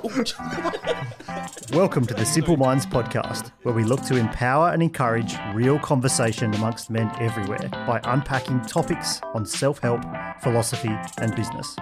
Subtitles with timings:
[1.74, 6.54] Welcome to the Simple Minds podcast, where we look to empower and encourage real conversation
[6.54, 10.02] amongst men everywhere by unpacking topics on self help,
[10.42, 11.76] philosophy, and business.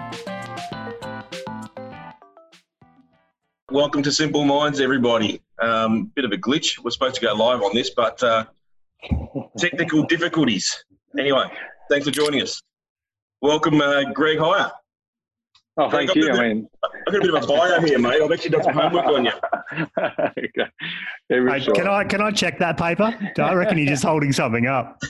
[3.71, 5.41] Welcome to Simple Minds, everybody.
[5.61, 6.77] Um, bit of a glitch.
[6.77, 8.43] We're supposed to go live on this, but uh,
[9.57, 10.83] technical difficulties.
[11.17, 11.45] Anyway,
[11.89, 12.61] thanks for joining us.
[13.41, 14.71] Welcome, uh, Greg Hire.
[15.79, 16.29] Oh, thank you.
[16.29, 18.21] I mean, I've got a bit of a bio here, mate.
[18.21, 19.31] I've actually done some homework on you.
[19.97, 20.69] okay.
[21.29, 23.15] Hey, can I can I check that paper?
[23.37, 24.99] I reckon you're just holding something up.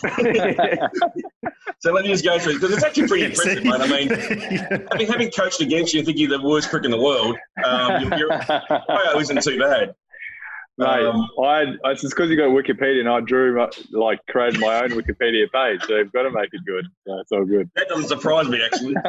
[1.81, 3.79] So let me just go through because it's actually pretty impressive, mate.
[3.79, 4.11] I mean,
[4.91, 7.37] I mean, having coached against you and think you're the worst prick in the world,
[7.63, 9.95] um, your, your bio isn't too bad.
[10.79, 14.61] Mate, Um, I, it's just because you got Wikipedia and I drew, my, like, created
[14.61, 16.85] my own Wikipedia page, so you've got to make it good.
[17.05, 17.69] So it's all good.
[17.75, 18.95] That doesn't surprise me, actually.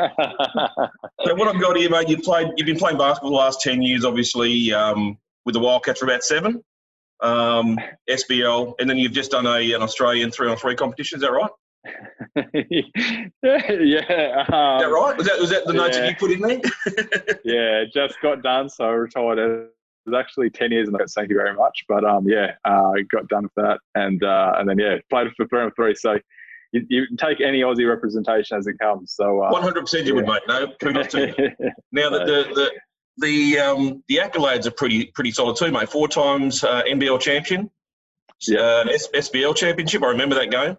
[1.24, 3.82] So what I've got here, mate, you've played, you've been playing basketball the last ten
[3.82, 6.64] years, obviously, um, with the Wildcats for about seven,
[7.20, 11.16] um, SBL, and then you've just done a an Australian three on three competition.
[11.16, 11.50] Is that right?
[12.36, 14.44] yeah, yeah.
[14.50, 15.14] Um, Is that right?
[15.16, 16.60] Was that was that the notes that you put in there?
[17.44, 19.68] Yeah, just got done, so I retired.
[20.06, 21.84] It was actually 10 years, and I got thank you very much.
[21.88, 25.46] But um, yeah, uh, got done with that, and uh, and then yeah, played for
[25.46, 25.94] three on three.
[25.94, 26.18] So
[26.72, 29.12] you, you take any Aussie representation as it comes.
[29.14, 30.42] So uh, One hundred percent, you would, mate.
[30.48, 31.70] No, kudos to you.
[31.92, 32.70] Now the the the
[33.18, 35.90] the, um, the accolades are pretty pretty solid too, mate.
[35.90, 37.70] Four times uh, NBL champion,
[38.48, 38.60] Yeah.
[38.60, 40.02] uh, S- SBL championship.
[40.02, 40.78] I remember that game.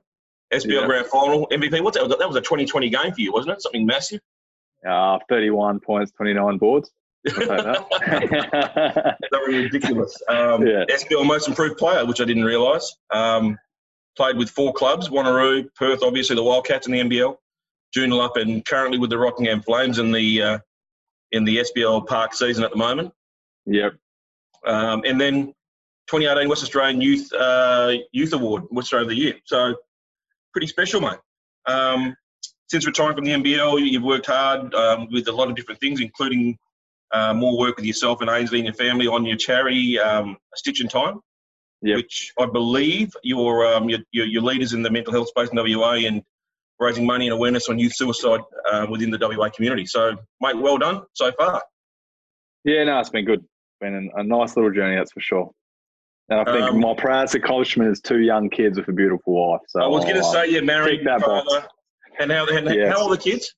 [0.51, 0.85] SBL Yeah.
[0.87, 1.81] grand final MVP.
[1.83, 2.09] What's that?
[2.17, 3.61] That was a 2020 game for you, wasn't it?
[3.61, 4.21] Something massive.
[4.89, 6.89] uh, 31 points, 29 boards.
[7.23, 9.17] That.
[9.31, 10.17] Were ridiculous.
[10.27, 10.85] Um, Yeah.
[10.89, 12.95] SBL most improved player, which I didn't realise.
[13.11, 13.57] Um,
[14.17, 17.37] played with four clubs: Wanneroo, Perth, obviously the Wildcats in the NBL,
[17.95, 20.59] Joondalup, and currently with the Rockingham Flames in the uh,
[21.31, 23.13] in the SBL Park season at the moment.
[23.65, 23.93] yep.
[24.65, 25.47] Um, and then
[26.07, 29.35] 2018 West Australian Youth uh, Youth Award, West Australia of the Year.
[29.45, 29.75] So
[30.53, 31.19] pretty special, mate.
[31.67, 32.15] Um,
[32.69, 35.99] since retiring from the NBL, you've worked hard um, with a lot of different things,
[35.99, 36.57] including
[37.13, 40.81] uh, more work with yourself and Ainsley and your family on your charity, um, Stitch
[40.81, 41.19] in Time,
[41.83, 41.95] Yep.
[41.97, 45.57] which I believe your, um, your, your your leaders in the mental health space in
[45.57, 46.21] WA and
[46.79, 48.41] raising money and awareness on youth suicide
[48.71, 49.85] uh, within the WA community.
[49.85, 51.61] So, mate, well done so far.
[52.63, 53.43] Yeah, no, it's been good.
[53.79, 55.51] Been a, nice little journey, that's for sure.
[56.29, 59.61] And I think Um, my proudest accomplishment is two young kids with a beautiful wife.
[59.67, 61.51] So I was going to uh, say you're married, that box.
[61.51, 61.67] father,
[62.19, 62.93] and how, and Yes.
[62.93, 63.53] how old are the kids?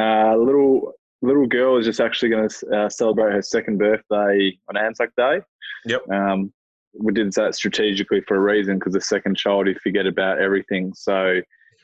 [0.00, 0.92] Uh, little
[1.22, 5.40] little girl is just actually going to uh, celebrate her second birthday on Anzac Day.
[5.86, 6.10] Yep.
[6.10, 6.52] Um,
[6.98, 10.92] we did that strategically for a reason because the second child you forget about everything.
[10.94, 11.40] So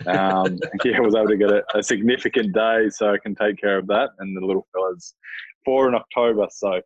[0.06, 3.60] um, yeah, I was able to get a, a significant day so I can take
[3.60, 4.10] care of that.
[4.18, 5.14] And the little fella's
[5.64, 6.46] four in October.
[6.50, 6.80] So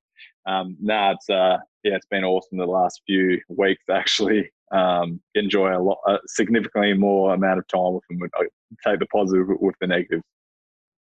[0.47, 5.77] um, nah, it's uh, yeah, it's been awesome the last few weeks actually um, enjoy
[5.77, 8.29] a lot, a significantly more amount of time with them.
[8.35, 10.23] I take the positive with the negative.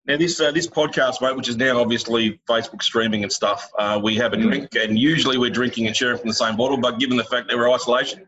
[0.06, 4.00] Now, this uh, this podcast, mate, which is now obviously Facebook streaming and stuff, uh,
[4.02, 4.42] we have a Mm.
[4.42, 6.78] drink, and usually we're drinking and sharing from the same bottle.
[6.78, 8.26] But given the fact that we're isolation,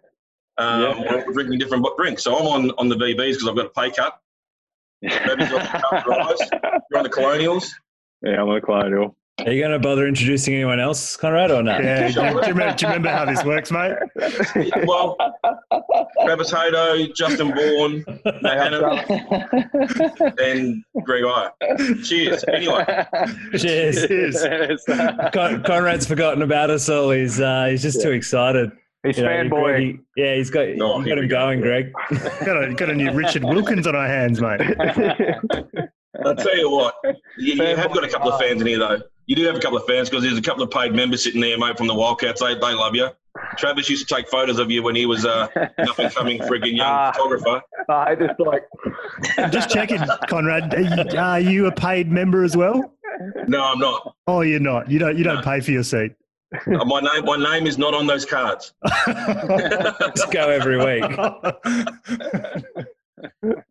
[0.58, 1.25] um, Yeah.
[1.26, 2.22] we're drinking different drinks.
[2.25, 4.19] So I'm on, on the VBs because I've got a pay cut.
[5.03, 6.04] Baby's on the Cup
[6.91, 7.75] You're on the Colonials.
[8.22, 9.16] Yeah, I'm on the colonial.
[9.39, 11.83] Are you going to bother introducing anyone else, Conrad, or not?
[11.83, 13.97] Yeah, do, you remember, do you remember how this works, mate?
[14.87, 15.17] Well,
[16.25, 18.05] Travis Hato, Justin Bourne,
[18.43, 19.03] Hannah,
[20.39, 21.51] and Greg Hire.
[22.03, 22.45] Cheers.
[22.53, 22.85] Anyway,
[23.57, 24.07] Cheers.
[24.07, 24.85] Cheers.
[25.33, 27.11] Con- Conrad's forgotten about us all.
[27.11, 28.71] He's uh, he's just too excited.
[29.05, 29.79] He's You know, fanboy.
[29.81, 31.37] He- yeah, he's got, Oh, you here got we him go.
[31.39, 31.93] going, Greg.
[32.45, 34.61] Got a, got a new Richard Wilkins on our hands, mate.
[36.27, 36.95] I'll tell you what,
[37.39, 38.99] you, you have got a couple of fans in here, though.
[39.31, 41.41] You do have a couple of fans because there's a couple of paid members sitting
[41.41, 42.41] there, mate, from the Wildcats.
[42.41, 43.11] They, they love you.
[43.57, 46.41] Travis used to take photos of you when he was uh, an up and coming
[46.41, 47.13] frigging young Ah.
[47.13, 47.63] photographer.
[47.89, 48.65] I just like
[49.53, 50.75] Just checking, Conrad.
[50.75, 52.93] Are you, are you a paid member as well?
[53.47, 54.17] No, I'm not.
[54.27, 54.91] Oh, you're not.
[54.91, 55.17] You don't.
[55.17, 56.11] You don't pay for your seat.
[56.67, 58.73] Uh, My name, my name is not on those cards.
[59.06, 61.05] Let's go every week.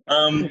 [0.08, 0.44] Um,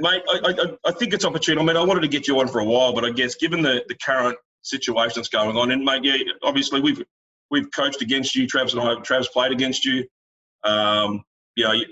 [0.00, 1.58] mate, I, I, I think it's opportune.
[1.58, 3.60] I mean, I wanted to get you on for a while, but I guess given
[3.60, 7.02] the, the current situation that's going on, and mate, yeah, obviously we've
[7.50, 8.46] we've coached against you.
[8.46, 10.06] Travis and I, Travis played against you.
[10.64, 11.24] Um,
[11.56, 11.86] you know, you,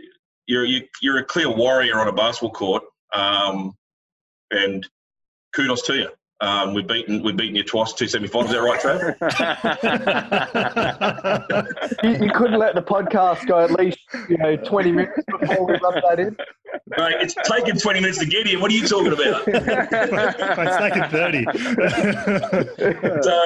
[0.46, 2.82] you're you, you're a clear warrior on a basketball court,
[3.14, 3.74] um,
[4.50, 4.88] and
[5.54, 6.08] kudos to you.
[6.42, 8.50] Um, we've beaten we've beaten you twice, two semi-finals.
[8.50, 9.14] Is that right, Trav?
[12.02, 15.74] you, you, couldn't let the podcast go at least you know twenty minutes before we
[15.74, 16.36] rub that in.
[16.98, 18.58] Mate, it's taken twenty minutes to get here.
[18.58, 19.44] What are you talking about?
[19.46, 21.44] it's taken thirty.
[23.22, 23.38] so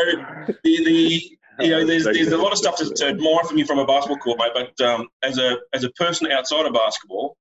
[0.64, 1.22] the, the
[1.58, 3.84] you know, there's, there's a lot of stuff to, to admire from you from a
[3.84, 4.52] basketball court, mate.
[4.54, 7.36] But um, as a as a person outside of basketball,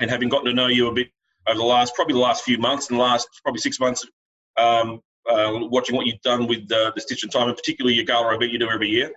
[0.00, 1.10] and having gotten to know you a bit
[1.46, 4.04] over the last probably the last few months and the last probably six months
[4.56, 8.04] um, uh, watching what you've done with uh, the Stitch in Time, and particularly your
[8.04, 9.12] gala event you do every year.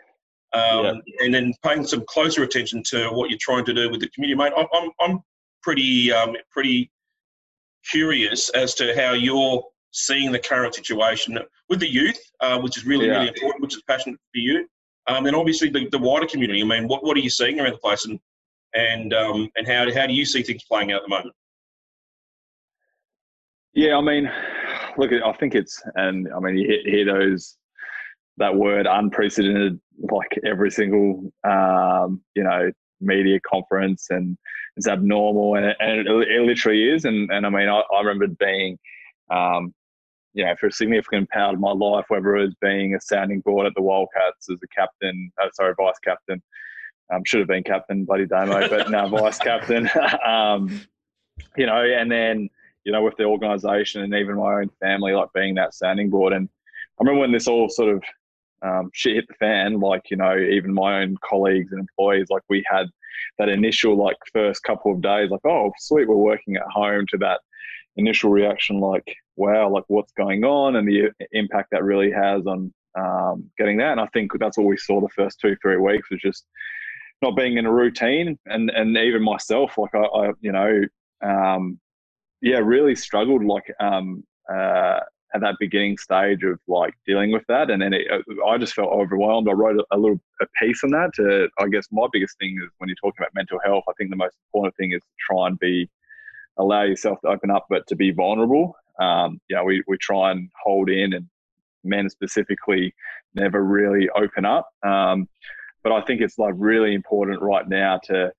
[0.54, 0.96] Um, yep.
[1.22, 4.38] And then paying some closer attention to what you're trying to do with the community,
[4.38, 4.54] mate.
[4.56, 5.20] I'm, I'm, I'm
[5.64, 6.92] pretty, um, pretty
[7.90, 11.40] curious as to how you're seeing the current situation
[11.70, 13.14] with the youth, uh, which is really, yeah.
[13.14, 14.68] really important, which is passionate for you.
[15.08, 16.62] Um, and obviously the, the wider community.
[16.62, 18.20] I mean, what, what are you seeing around the place, and
[18.74, 21.36] and um, and how how do you see things playing out at the moment?
[23.74, 24.30] Yeah, I mean,
[24.98, 27.58] look, I think it's, and I mean, you hear those
[28.38, 29.80] that word unprecedented
[30.12, 34.38] like every single um, you know media conference and
[34.76, 37.06] it's abnormal and, it, and it, it, literally is.
[37.06, 38.78] And, and I mean I, I remember being
[39.30, 39.74] um,
[40.34, 43.42] you know for a significant part of my life whether it was being a sounding
[43.42, 46.42] board at the Wildcats as a captain uh, sorry vice captain
[47.14, 49.90] um, should have been captain bloody Damo but now vice captain
[50.26, 50.82] um,
[51.58, 52.50] you know and then
[52.84, 56.34] you know, with the organisation and even my own family, like being that sounding board.
[56.34, 56.50] And
[57.00, 58.04] I remember when this all sort of
[58.62, 62.44] um, shit hit the fan, like, you know, even my own colleagues and employees, like
[62.50, 62.88] we had
[63.38, 67.18] that initial, like, first couple of days, like, oh, sweet, we're working at home to
[67.18, 67.42] that
[67.96, 72.74] initial reaction, like, wow, like what's going on and the impact that really has on
[72.98, 73.94] um, getting that.
[73.94, 76.46] And I think that's what we saw the first two, three weeks was just
[77.22, 78.38] not being in a routine.
[78.46, 80.82] And, and even myself, like, I, I you know,
[81.24, 81.80] um,
[82.44, 85.00] yeah, really struggled like um, uh,
[85.34, 88.74] at that beginning stage of like dealing with that, and then it, uh, I just
[88.74, 89.48] felt overwhelmed.
[89.48, 91.12] I wrote a, little a piece on that.
[91.16, 94.10] To I guess my biggest thing is when you're talking about mental health, I think
[94.10, 95.90] the most important thing is to try and be
[96.58, 98.76] allow yourself to open up, but to be vulnerable.
[99.00, 101.28] Um, you know, we we try and hold in, and
[101.86, 102.94] men specifically
[103.36, 104.68] never really open up.
[104.86, 105.30] Um,
[105.82, 108.32] but I think it's like really important right now to,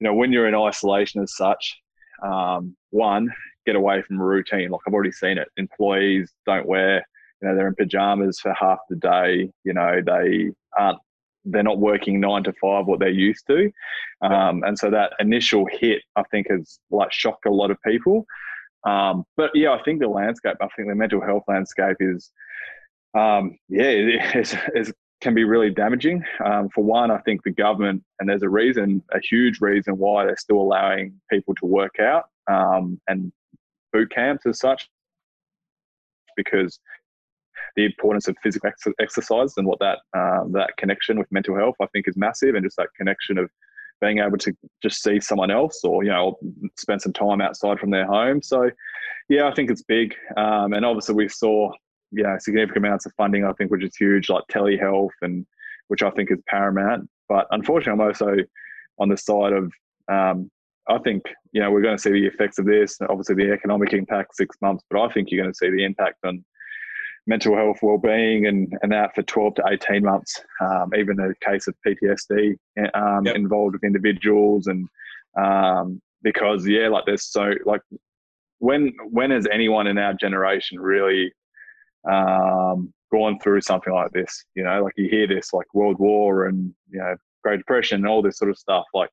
[0.00, 1.80] you know, when you're in isolation as such,
[2.22, 3.28] um, one,
[3.66, 4.70] get away from routine.
[4.70, 5.48] Like I've already seen it.
[5.56, 7.06] Employees don't wear,
[7.40, 9.50] you know, they're in pajamas for half the day.
[9.64, 10.98] You know, they aren't,
[11.44, 13.70] they're not working nine to five what they're used to.
[14.22, 18.26] Um, and so that initial hit, I think, has like shocked a lot of people.
[18.84, 22.30] Um, but yeah, I think the landscape, I think the mental health landscape is,
[23.14, 26.22] um, yeah, it is, is can be really damaging.
[26.44, 30.24] Um, for one, I think the government, and there's a reason, a huge reason why
[30.24, 33.32] they're still allowing people to work out um, and
[33.92, 34.88] boot camps as such,
[36.36, 36.78] because
[37.76, 41.76] the importance of physical ex- exercise and what that um, that connection with mental health,
[41.80, 43.50] I think, is massive, and just that connection of
[44.00, 44.52] being able to
[44.82, 46.38] just see someone else or you know
[46.76, 48.42] spend some time outside from their home.
[48.42, 48.70] So,
[49.28, 51.72] yeah, I think it's big, um, and obviously we saw
[52.12, 53.44] you know significant amounts of funding.
[53.44, 55.46] I think which is huge, like telehealth, and
[55.88, 57.08] which I think is paramount.
[57.28, 58.36] But unfortunately, I'm also
[58.98, 59.72] on the side of
[60.08, 60.50] um,
[60.88, 61.22] I think
[61.52, 62.98] you know we're going to see the effects of this.
[63.08, 66.18] Obviously, the economic impact six months, but I think you're going to see the impact
[66.24, 66.44] on
[67.26, 70.40] mental health, well-being, and and that for 12 to 18 months.
[70.60, 72.56] Um, even the case of PTSD
[72.94, 73.34] um, yep.
[73.34, 74.88] involved with individuals, and
[75.36, 77.82] um, because yeah, like there's so like
[78.58, 81.32] when when has anyone in our generation really
[82.10, 84.44] um, gone through something like this.
[84.54, 88.08] You know, like you hear this like World War and you know Great Depression and
[88.08, 88.84] all this sort of stuff.
[88.94, 89.10] Like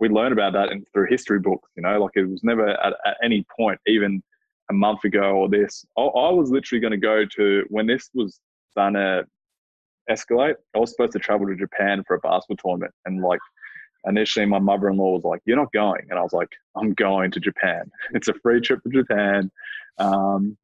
[0.00, 1.70] we learn about that in, through history books.
[1.76, 4.22] You know, like it was never at, at any point, even
[4.70, 5.84] a month ago or this.
[5.96, 8.40] I, I was literally going to go to when this was
[8.74, 9.24] done to
[10.10, 10.54] escalate.
[10.74, 13.40] I was supposed to travel to Japan for a basketball tournament, and like
[14.06, 17.40] initially my mother-in-law was like you're not going and i was like i'm going to
[17.40, 19.50] japan it's a free trip to japan
[19.98, 20.56] um,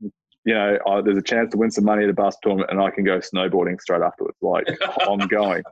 [0.44, 2.80] you know, I, there's a chance to win some money at a bus tournament and
[2.80, 4.36] I can go snowboarding straight afterwards.
[4.40, 4.66] Like,
[5.08, 5.62] I'm going.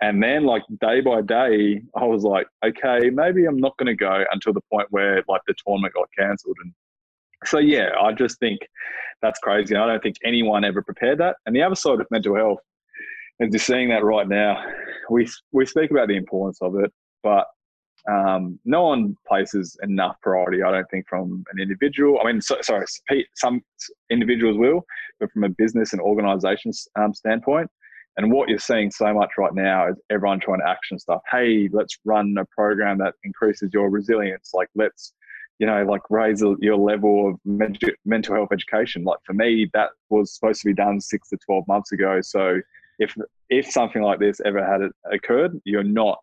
[0.00, 3.94] And then, like, day by day, I was like, okay, maybe I'm not going to
[3.94, 6.56] go until the point where, like, the tournament got cancelled.
[6.64, 6.72] And
[7.44, 8.60] so, yeah, I just think
[9.22, 9.76] that's crazy.
[9.76, 11.36] I don't think anyone ever prepared that.
[11.46, 12.58] And the other side of mental health,
[13.38, 14.64] and just seeing that right now,
[15.08, 16.92] we, we speak about the importance of it,
[17.22, 17.46] but
[18.10, 22.18] um, no one places enough priority, I don't think, from an individual.
[22.20, 22.86] I mean, so, sorry,
[23.34, 23.62] some
[24.10, 24.84] individuals will,
[25.20, 27.70] but from a business and organisation um, standpoint.
[28.16, 31.22] And what you're seeing so much right now is everyone trying to action stuff.
[31.30, 34.50] Hey, let's run a program that increases your resilience.
[34.52, 35.14] Like, let's,
[35.58, 37.40] you know, like raise your level of
[38.04, 39.04] mental health education.
[39.04, 42.20] Like for me, that was supposed to be done six to 12 months ago.
[42.20, 42.60] So
[42.98, 43.16] if,
[43.48, 46.18] if something like this ever had occurred, you're not,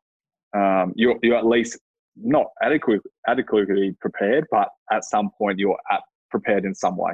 [0.55, 1.79] um, you're, you're at least
[2.15, 6.01] not adequate, adequately prepared, but at some point you're at,
[6.31, 7.13] prepared in some way.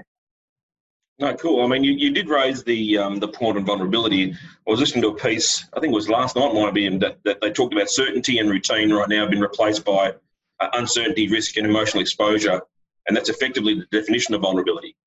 [1.18, 1.64] No, cool.
[1.64, 4.34] I mean, you, you did raise the um, the point on vulnerability.
[4.34, 7.20] I was listening to a piece, I think it was last night, might be, that,
[7.24, 10.14] that they talked about certainty and routine right now have been replaced by
[10.60, 12.62] uh, uncertainty, risk, and emotional exposure.
[13.08, 14.98] And that's effectively the definition of vulnerability.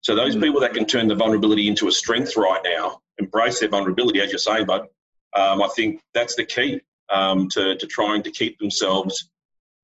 [0.00, 0.42] So those mm.
[0.42, 4.30] people that can turn the vulnerability into a strength right now, embrace their vulnerability, as
[4.30, 4.88] you're saying, bud,
[5.36, 9.30] um, I think that's the key um, to, to trying to keep themselves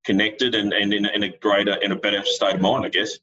[0.05, 3.19] connected and, and in, in a greater, in a better state of mind, I guess.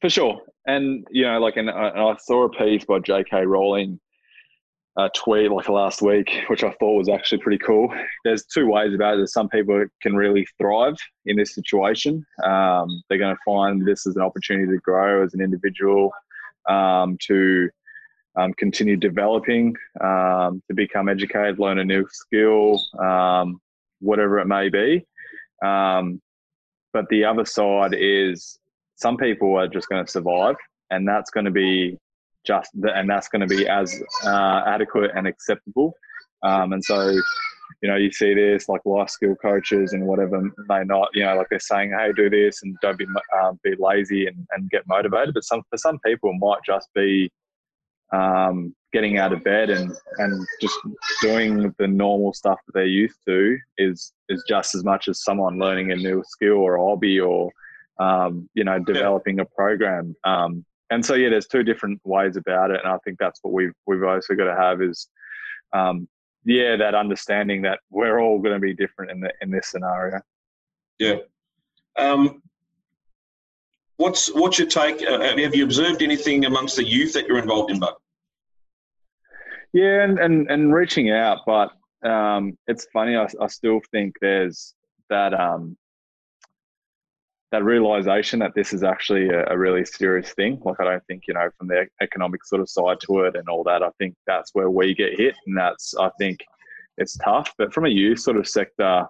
[0.00, 0.40] For sure.
[0.66, 3.46] And, you know, like, and I, and I saw a piece by J.K.
[3.46, 3.98] Rowling
[4.98, 7.88] a tweet like last week, which I thought was actually pretty cool.
[8.24, 9.28] There's two ways about it.
[9.28, 10.96] Some people can really thrive
[11.26, 12.26] in this situation.
[12.44, 16.10] Um, they're going to find this as an opportunity to grow as an individual,
[16.68, 17.70] um, to
[18.38, 23.60] um, continue developing, um, to become educated, learn a new skill, um,
[24.00, 25.04] whatever it may be.
[25.64, 26.20] Um,
[26.92, 28.58] but the other side is
[28.94, 30.56] some people are just going to survive,
[30.90, 31.98] and that's going to be
[32.46, 35.94] just and that's going to be as uh, adequate and acceptable.
[36.42, 37.10] Um, and so,
[37.82, 41.36] you know, you see this like life skill coaches and whatever may not, you know,
[41.36, 43.06] like they're saying, hey, do this and don't be
[43.42, 45.34] um, be lazy and, and get motivated.
[45.34, 47.30] But some for some people, it might just be
[48.12, 50.78] um, getting out of bed and and just
[51.20, 55.58] doing the normal stuff that they're used to is is just as much as someone
[55.58, 57.50] learning a new skill or a hobby or
[57.98, 60.14] um, you know developing a program.
[60.24, 63.52] Um, and so yeah, there's two different ways about it, and I think that's what
[63.52, 65.08] we've we've also got to have is,
[65.72, 66.08] um,
[66.44, 70.20] yeah, that understanding that we're all going to be different in the in this scenario.
[70.98, 71.16] Yeah.
[71.96, 72.42] Um,
[73.98, 75.06] what's what's your take?
[75.06, 77.94] Uh, have you observed anything amongst the youth that you're involved in, Bud?
[79.74, 81.70] Yeah, and and, and reaching out, but
[82.08, 83.16] um, it's funny.
[83.16, 84.74] I, I still think there's
[85.10, 85.76] that um,
[87.52, 90.60] that realization that this is actually a, a, really serious thing.
[90.64, 93.48] Like I don't think you know from the economic sort of side to it and
[93.48, 93.82] all that.
[93.82, 96.40] I think that's where we get hit, and that's I think
[96.96, 97.52] it's tough.
[97.58, 99.06] But from a youth sort of sector,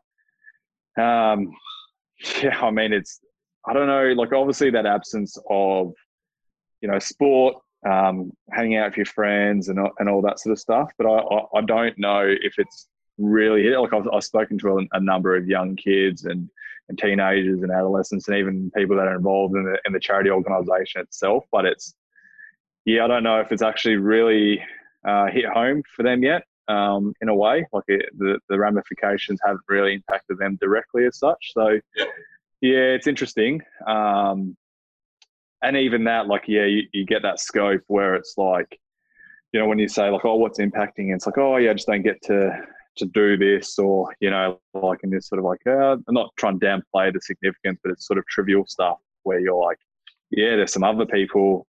[0.99, 1.53] um,
[2.43, 3.21] yeah, I mean it's
[3.69, 4.13] I don't know.
[4.17, 5.93] Like obviously that absence of
[6.81, 7.57] you know sport,
[7.87, 10.91] um, hanging out with your friends and and all that sort of stuff.
[10.99, 13.69] But I I, I don't know if it's really.
[13.71, 16.49] Like I've, I've spoken to a, a number of young kids and
[16.89, 20.31] and teenagers and adolescents and even people that are involved in the, in the charity
[20.31, 21.45] organization itself.
[21.53, 21.95] But it's,
[22.85, 24.63] yeah, I don't know if it's actually really
[25.07, 27.67] uh, hit home for them yet um, in a way.
[27.73, 31.53] Like it, the, the ramifications haven't really impacted them directly as such.
[31.53, 31.79] So,
[32.61, 33.61] yeah, it's interesting.
[33.87, 34.57] Um,
[35.63, 38.79] and even that, like, yeah, you, you get that scope where it's like,
[39.53, 41.15] you know, when you say like, oh, what's impacting?
[41.15, 42.67] It's like, oh, yeah, I just don't get to
[42.99, 46.31] to do this or you know like in this sort of like uh, I'm not
[46.37, 49.79] trying to downplay the significance but it's sort of trivial stuff where you're like
[50.31, 51.67] yeah there's some other people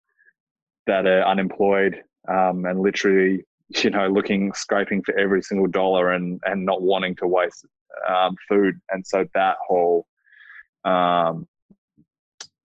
[0.88, 3.46] that are unemployed um, and literally
[3.84, 7.66] you know looking scraping for every single dollar and and not wanting to waste
[8.08, 10.06] um, food and so that whole
[10.86, 11.48] um,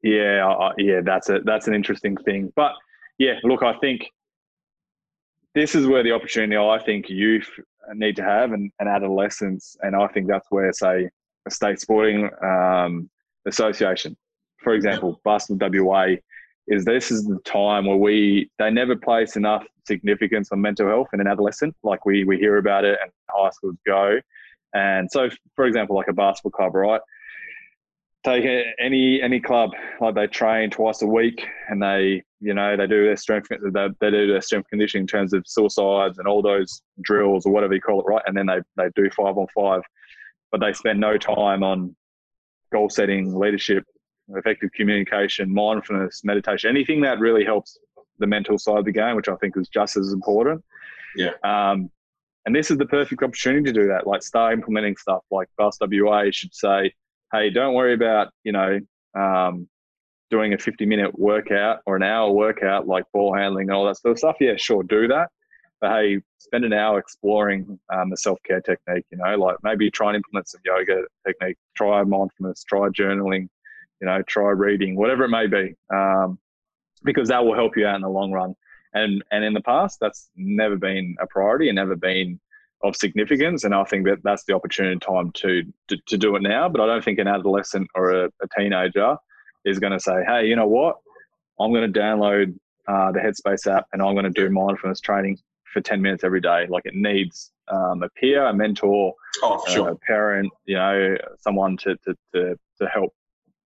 [0.02, 2.72] yeah uh, yeah that's a that's an interesting thing but
[3.18, 4.06] yeah look I think
[5.54, 7.48] this is where the opportunity I think youth
[7.92, 9.76] need to have and, and adolescents.
[9.82, 11.08] And I think that's where, say,
[11.46, 13.10] a state sporting um,
[13.46, 14.16] association,
[14.58, 16.16] for example, Basketball WA,
[16.66, 21.08] is this is the time where we they never place enough significance on mental health
[21.12, 21.76] in an adolescent.
[21.82, 24.18] Like we we hear about it and high schools go.
[24.72, 27.02] And so, for example, like a basketball club, right?
[28.24, 28.44] Take
[28.78, 33.04] any any club like they train twice a week and they you know they do
[33.04, 36.82] their strength they, they do their strength conditioning in terms of suicides and all those
[37.02, 38.22] drills or whatever you call it right?
[38.26, 39.82] And then they, they do five on five
[40.50, 41.94] but they spend no time on
[42.72, 43.84] goal setting leadership
[44.30, 47.78] effective communication mindfulness meditation anything that really helps
[48.20, 50.64] the mental side of the game which i think is just as important.
[51.16, 51.30] Yeah.
[51.44, 51.90] Um,
[52.46, 55.78] and this is the perfect opportunity to do that like start implementing stuff like Bus
[55.80, 56.92] WA should say
[57.34, 58.78] hey, don't worry about, you know,
[59.14, 59.68] um,
[60.30, 63.96] doing a 50 minute workout or an hour workout like ball handling and all that
[63.98, 64.36] sort of stuff.
[64.40, 65.28] Yeah, sure, do that.
[65.80, 69.90] But hey, spend an hour exploring um, the self care technique, you know, like maybe
[69.90, 73.48] try and implement some yoga technique, try mindfulness, try journaling,
[74.00, 76.38] you know, try reading, whatever it may be, um,
[77.04, 78.54] because that will help you out in the long run.
[78.94, 82.38] And, and in the past, that's never been a priority and never been
[82.82, 83.64] of significance.
[83.64, 86.68] And I think that that's the opportunity time to, to, to do it now.
[86.68, 89.16] But I don't think an adolescent or a, a teenager
[89.64, 90.96] is going to say, hey, you know what?
[91.60, 92.54] I'm going to download
[92.88, 95.38] uh, the Headspace app and I'm going to do mindfulness training
[95.72, 96.66] for 10 minutes every day.
[96.68, 99.88] Like it needs um, a peer, a mentor, Oh, sure.
[99.90, 103.12] uh, a parent, you know, someone to, to, to, to help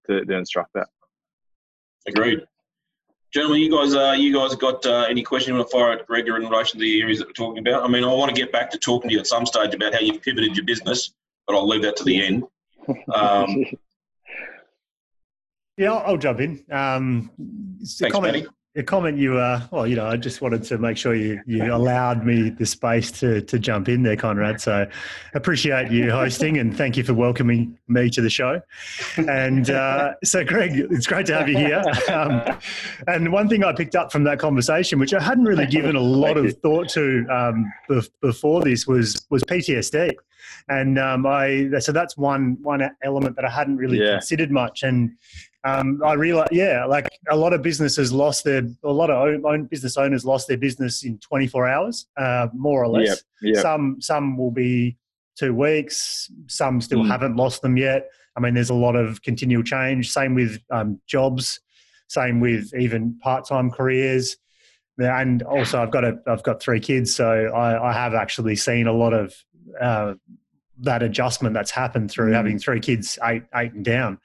[0.07, 0.89] to, to instruct that.
[2.07, 2.41] Agreed.
[3.33, 6.07] Gentlemen, you guys, uh, you guys got uh, any questions you want to fire at
[6.07, 7.85] Greg in relation to the areas that we're talking about?
[7.85, 9.93] I mean, I want to get back to talking to you at some stage about
[9.93, 11.13] how you've pivoted your business,
[11.47, 12.45] but I'll leave that to the end.
[13.15, 13.67] Um,
[15.77, 16.65] Yeah, I'll, I'll jump in.
[16.71, 17.31] Um,
[17.85, 18.49] Thanks, comment.
[18.79, 21.75] A comment you, uh, well, you know, I just wanted to make sure you, you
[21.75, 24.61] allowed me the space to, to jump in there, Conrad.
[24.61, 24.87] So
[25.35, 28.61] appreciate you hosting and thank you for welcoming me to the show.
[29.17, 31.83] And uh, so, Greg, it's great to have you here.
[32.09, 32.59] Um,
[33.09, 36.01] and one thing I picked up from that conversation, which I hadn't really given a
[36.01, 40.13] lot of thought to um, bef- before this, was was PTSD.
[40.71, 44.13] And um, I so that's one one element that I hadn't really Yeah.
[44.13, 44.83] considered much.
[44.83, 45.13] And
[45.65, 49.45] um, I realized, yeah, like a lot of businesses lost their, a lot of own,
[49.45, 53.09] own business owners lost their business in 24 hours, uh, more or less.
[53.43, 53.63] Yep, yep.
[53.63, 54.97] Some some will be
[55.37, 56.31] two weeks.
[56.47, 57.09] Some still Mm.
[57.09, 58.09] haven't lost them yet.
[58.37, 60.11] I mean, there's a lot of continual change.
[60.11, 61.61] Same with um, jobs.
[62.09, 64.37] Same with even part-time careers.
[64.99, 68.87] And also, I've got a, I've got three kids, so I, I have actually seen
[68.87, 69.35] a lot of
[69.81, 70.15] uh,
[70.81, 72.35] that adjustment that's happened through Mm.
[72.35, 74.19] having three kids, eight, eight and down.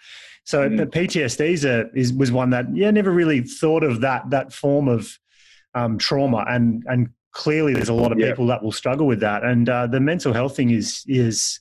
[0.43, 0.77] So Mm.
[0.77, 4.53] the PTSD is, a, is was one that yeah never really thought of that that
[4.53, 5.17] form of
[5.74, 9.43] um, trauma and and clearly there's a lot of people that will struggle with that
[9.43, 11.60] and uh, the mental health thing is is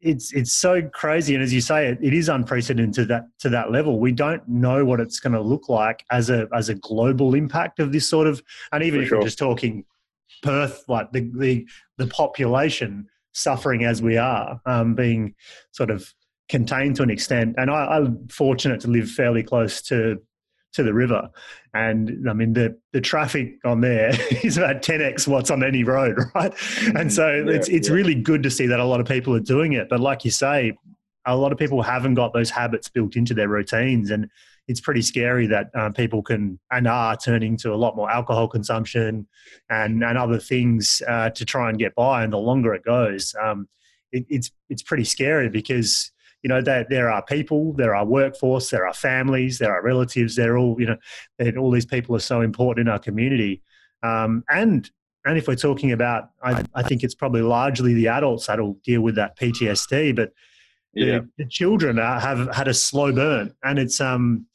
[0.00, 3.48] it's it's so crazy and as you say it, it is unprecedented to that to
[3.48, 6.74] that level we don't know what it's going to look like as a as a
[6.74, 8.42] global impact of this sort of
[8.72, 9.84] and even For if we're just talking
[10.42, 11.66] Perth like the the
[11.96, 15.34] the population suffering as we are um, being
[15.72, 16.12] sort of
[16.48, 17.54] contained to an extent.
[17.58, 20.18] And I, I'm fortunate to live fairly close to
[20.74, 21.30] to the river.
[21.72, 24.10] And I mean the the traffic on there
[24.44, 26.52] is about 10x what's on any road right?
[26.94, 27.94] And so Yeah, it's it's yeah.
[27.94, 29.88] really good to see that a lot of people are doing it.
[29.88, 30.76] But like you say
[31.24, 34.10] a lot of people haven't got those habits built into their routines.
[34.10, 34.30] And
[34.68, 38.46] it's pretty scary that um, people can and are turning to a lot more alcohol
[38.46, 39.26] consumption
[39.70, 43.34] and and other things uh, to try and get by and the longer it goes
[43.42, 43.66] um,
[44.12, 48.70] it, it's it's pretty scary because you know that there are people there are workforce
[48.70, 50.96] there are families there are relatives they're all you know
[51.58, 53.62] all these people are so important in our community
[54.02, 54.90] um, and
[55.24, 59.00] and if we're talking about I, I think it's probably largely the adults that'll deal
[59.00, 60.32] with that ptsd but
[60.94, 61.20] the, yeah.
[61.36, 64.46] the children are, have had a slow burn and it's um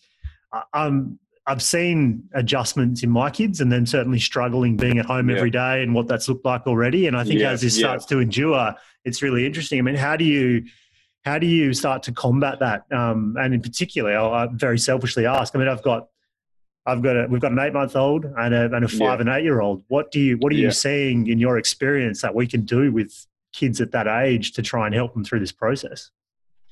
[0.73, 5.35] I'm I've seen adjustments in my kids and then certainly struggling being at home Yeah.
[5.35, 7.05] every day and what that's looked like already.
[7.07, 7.87] And I think Yeah, as this yeah.
[7.87, 9.79] starts to endure it's really interesting.
[9.79, 10.63] I mean how do you
[11.25, 12.85] how do you start to combat that?
[12.91, 16.07] Um, and in particular I'll, i very selfishly ask I mean I've got
[16.85, 19.29] I've got a, we've got an eight month old and a, and a five and
[19.29, 22.45] eight year old what do you what are you seeing in your experience that we
[22.47, 26.09] can do with kids at that age to try and help them through this process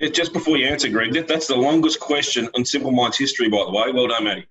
[0.02, 3.48] Yeah, Just before you answer, Greg, that, that's the longest question on Simple Minds history,
[3.50, 3.92] by the way.
[3.94, 4.48] Well done, Matty.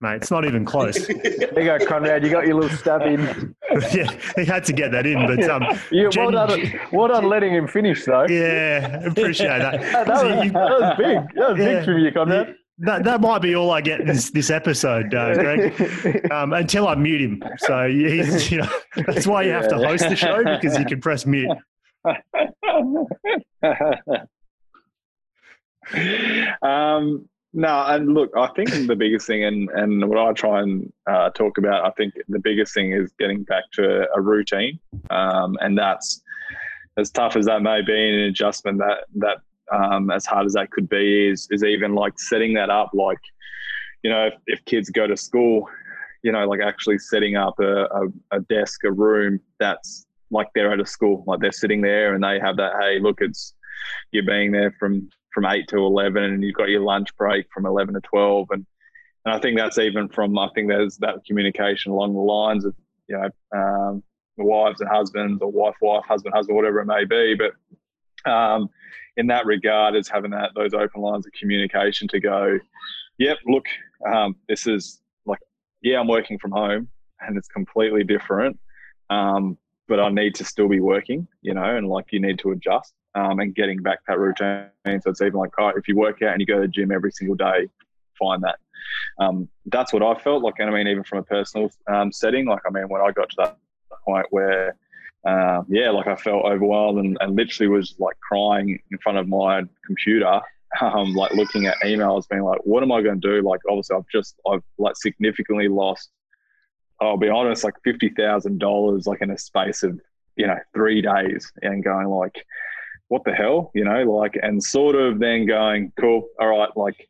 [0.00, 2.22] mate it's not even close There you go, Conrad.
[2.24, 3.54] You got your little stab in.
[3.92, 7.24] yeah, he had to get that in, but um, Yeah, well Gen- done, well done
[7.28, 8.26] letting him finish, though.
[8.28, 9.80] yeah, appreciate that.
[9.80, 11.34] That, that was, you- that was big.
[11.36, 11.64] That was Yeah.
[11.76, 12.54] big from you, Conrad.
[12.78, 16.30] that, that might be all I get in this, this episode, uh, Greg.
[16.32, 17.42] Um, until I mute him.
[17.58, 18.68] So he's, you know,
[19.06, 21.48] that's why you have to host the show because you can press mute.
[26.62, 30.92] um, no, and look, I think the biggest thing, and, and what I try and
[31.08, 35.56] uh, talk about, I think the biggest thing is getting back to a routine, um,
[35.60, 36.20] and that's
[36.96, 39.38] as tough as that may be, an adjustment that that
[39.72, 43.20] um, as hard as that could be is is even like setting that up, like
[44.02, 45.68] you know, if, if kids go to school,
[46.22, 50.72] you know, like actually setting up a, a, a desk, a room that's like they're
[50.72, 53.54] at a school, like they're sitting there and they have that, hey, look, it's
[54.12, 57.66] you're being there from from eight to eleven, and you've got your lunch break from
[57.66, 58.64] eleven to twelve, and
[59.24, 62.74] and I think that's even from I think there's that communication along the lines of
[63.08, 64.02] you know um,
[64.36, 68.70] wives and husbands or wife wife husband husband whatever it may be, but um,
[69.16, 72.58] in that regard is having that those open lines of communication to go,
[73.18, 73.66] yep, look,
[74.06, 75.40] um, this is like
[75.82, 76.88] yeah, I'm working from home
[77.20, 78.58] and it's completely different.
[79.10, 82.52] Um, but I need to still be working, you know, and like you need to
[82.52, 84.68] adjust um, and getting back that routine.
[84.86, 86.92] So it's even like, oh, if you work out and you go to the gym
[86.92, 87.68] every single day,
[88.18, 88.58] find that.
[89.18, 90.54] Um, that's what I felt like.
[90.58, 93.30] And I mean, even from a personal um, setting, like, I mean, when I got
[93.30, 93.58] to that
[94.04, 94.76] point where
[95.24, 99.26] uh, yeah, like I felt overwhelmed and, and literally was like crying in front of
[99.26, 100.40] my computer,
[100.80, 103.42] um, like looking at emails, being like, what am I going to do?
[103.42, 106.10] Like, obviously, I've just, I've like significantly lost,
[107.00, 109.98] I'll be honest, like $50,000 like in a space of,
[110.36, 112.44] you know, three days and going like,
[113.08, 117.08] what the hell, you know, like, and sort of then going, cool, all right, like,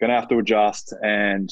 [0.00, 1.50] gonna have to adjust and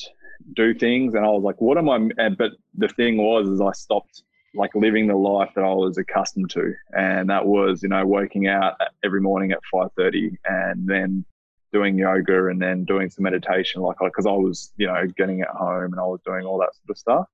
[0.55, 1.15] do things.
[1.15, 2.31] And I was like, what am I?
[2.31, 4.23] But the thing was, is I stopped
[4.55, 8.49] like living the life that I was accustomed to, and that was you know working
[8.49, 11.25] out every morning at five thirty, and then
[11.73, 15.49] doing yoga, and then doing some meditation, like because I was you know getting at
[15.49, 17.27] home and I was doing all that sort of stuff.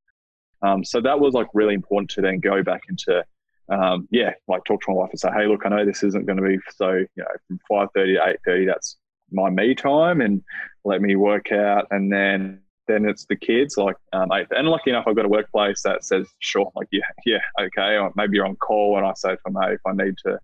[0.62, 3.24] Um, so that was like really important to then go back into
[3.68, 6.26] um, yeah, like talk to my wife and say, hey, look, I know this isn't
[6.26, 8.66] going to be so you know from five thirty to eight thirty.
[8.66, 8.96] That's
[9.30, 10.42] my me time, and
[10.84, 13.76] let me work out, and then then it's the kids.
[13.76, 17.40] Like, um, and lucky enough, I've got a workplace that says, sure, like, yeah, yeah,
[17.60, 17.96] okay.
[17.96, 20.38] Or maybe you're on call, and I say to them, hey, if I need to,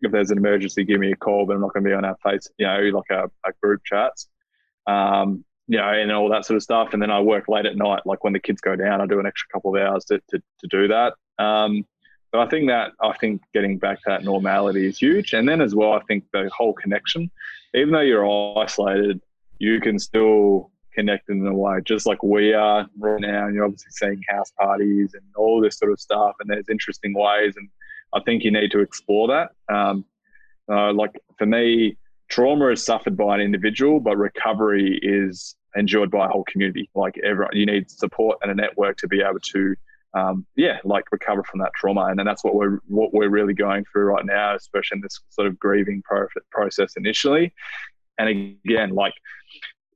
[0.00, 2.04] if there's an emergency, give me a call, but I'm not going to be on
[2.04, 4.28] our face, you know, like a, a group chats,
[4.86, 6.92] um, you know, and all that sort of stuff.
[6.92, 9.20] And then I work late at night, like when the kids go down, I do
[9.20, 11.14] an extra couple of hours to, to, to do that.
[11.38, 11.86] Um,
[12.34, 15.34] but I think that I think getting back to that normality is huge.
[15.34, 17.30] And then as well, I think the whole connection,
[17.74, 19.20] even though you're isolated,
[19.60, 23.46] you can still connect in a way, just like we are right now.
[23.46, 27.14] And you're obviously seeing house parties and all this sort of stuff, and there's interesting
[27.14, 27.54] ways.
[27.56, 27.68] And
[28.12, 29.50] I think you need to explore that.
[29.72, 30.04] Um,
[30.68, 36.26] uh, like for me, trauma is suffered by an individual, but recovery is endured by
[36.26, 36.90] a whole community.
[36.96, 39.76] Like everyone, you need support and a network to be able to,
[40.14, 42.06] um, yeah, like recover from that trauma.
[42.06, 45.20] And then that's what we're what we're really going through right now, especially in this
[45.30, 47.52] sort of grieving pro- process initially.
[48.18, 48.28] And
[48.64, 49.14] again, like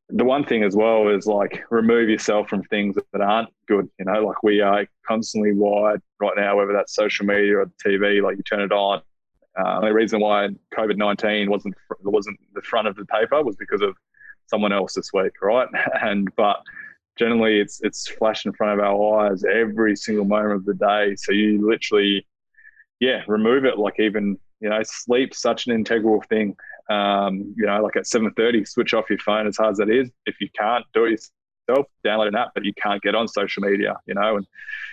[0.09, 3.89] the one thing as well is like remove yourself from things that aren't good.
[3.99, 8.23] You know, like we are constantly wired right now, whether that's social media or TV,
[8.23, 9.03] like you turn it on.
[9.57, 13.83] Uh, the reason why COVID nineteen wasn't wasn't the front of the paper was because
[13.83, 13.97] of
[14.47, 15.69] someone else this week, right?
[16.03, 16.63] And but
[17.19, 21.17] generally, it's it's flashed in front of our eyes every single moment of the day.
[21.17, 22.27] So you literally,
[23.01, 23.79] yeah, remove it.
[23.79, 26.57] Like even you know, sleep's such an integral thing
[26.89, 30.11] um, you know, like at 7.30, switch off your phone as hard as that is.
[30.27, 31.11] If you can't do it
[31.69, 34.37] yourself, download an app, but you can't get on social media, you know.
[34.37, 34.47] And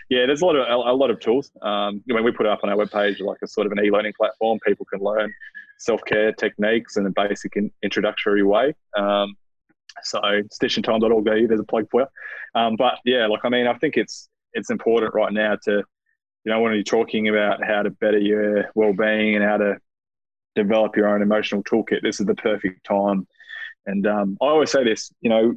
[0.09, 1.51] yeah, there's a lot of a, lot of tools.
[1.61, 4.13] Um, when we put it up on our webpage, like a sort of an e-learning
[4.17, 5.33] platform, people can learn
[5.77, 8.73] self-care techniques in a basic in, introductory way.
[8.97, 9.35] Um,
[10.03, 12.59] so stitchingtime.org, there's a plug for you.
[12.59, 15.71] Um, but yeah, like I mean, I think it's it's important right now to,
[16.43, 19.77] you know, when you're talking about how to better your well-being and how to
[20.55, 22.01] develop your own emotional toolkit.
[22.01, 23.27] This is the perfect time.
[23.85, 25.53] And um, I always say this, you know,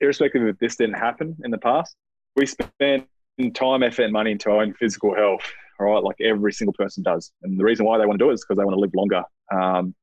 [0.00, 1.96] irrespective if this didn't happen in the past,
[2.36, 3.06] we spend
[3.54, 6.02] time, effort, and money into our own physical health, right?
[6.02, 7.32] Like every single person does.
[7.42, 8.94] And the reason why they want to do it is because they want to live
[8.94, 9.22] longer.
[9.52, 9.94] Um,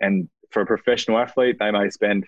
[0.00, 2.26] and for a professional athlete, they may spend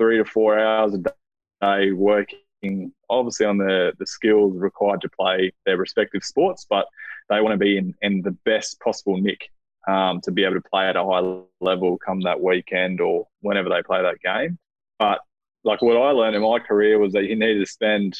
[0.00, 5.52] three to four hours a day working, obviously, on the, the skills required to play
[5.66, 6.86] their respective sports, but
[7.28, 9.50] they want to be in, in the best possible nick
[9.86, 13.68] um, to be able to play at a high level come that weekend or whenever
[13.68, 14.58] they play that game.
[14.98, 15.20] But
[15.64, 18.18] like what I learned in my career was that you need to spend,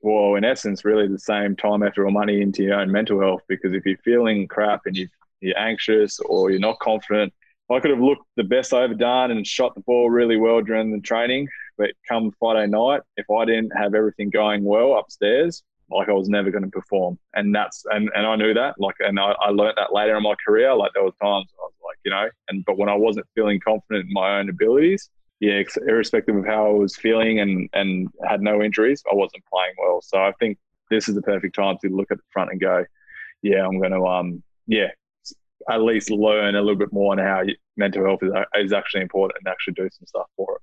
[0.00, 3.42] well, in essence, really the same time, effort, or money into your own mental health.
[3.48, 5.08] Because if you're feeling crap and you
[5.40, 7.32] you're anxious or you're not confident,
[7.72, 10.60] I could have looked the best I ever done and shot the ball really well
[10.60, 11.48] during the training.
[11.78, 16.28] But come Friday night, if I didn't have everything going well upstairs, like I was
[16.28, 17.18] never going to perform.
[17.34, 18.74] And that's and, and I knew that.
[18.78, 20.74] Like and I, I learned that later in my career.
[20.74, 23.60] Like there were times I was like, you know, and but when I wasn't feeling
[23.60, 25.08] confident in my own abilities,
[25.40, 29.74] yeah, irrespective of how I was feeling and and had no injuries, I wasn't playing
[29.78, 30.00] well.
[30.02, 30.58] So I think
[30.90, 32.84] this is the perfect time to look at the front and go,
[33.42, 34.88] yeah, I'm going to um yeah
[35.70, 37.42] at least learn a little bit more on how
[37.76, 40.58] mental health is, is actually important and actually do some stuff for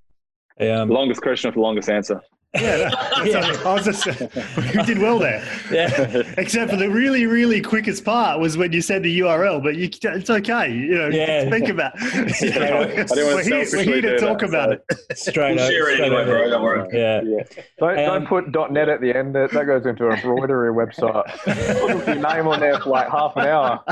[0.58, 0.70] it.
[0.70, 2.22] Um, longest question for the longest answer.
[2.56, 2.90] Yeah,
[3.26, 3.62] yeah.
[3.64, 4.06] I was just
[4.74, 5.44] you did well there.
[5.72, 6.24] Yeah.
[6.38, 9.88] Except for the really, really quickest part was when you said the URL, but you,
[10.02, 10.74] it's okay.
[10.74, 11.48] You know, yeah.
[11.50, 11.92] think about.
[11.96, 12.36] It.
[12.50, 14.98] You know, we're, here, we're here to talk that, about so.
[15.10, 15.18] it.
[15.18, 15.72] Straight We'll up.
[15.72, 16.50] share it straight anyway, bro.
[16.50, 16.90] Don't worry.
[16.92, 17.22] Yeah.
[17.22, 17.44] Yeah.
[17.78, 19.36] Don't, Um, don't put .net at the end.
[19.36, 21.26] That that goes into a embroidery website.
[21.44, 23.84] Put your name on there for like half an hour.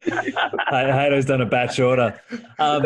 [0.70, 2.20] Hado's done a batch order.
[2.58, 2.82] Um,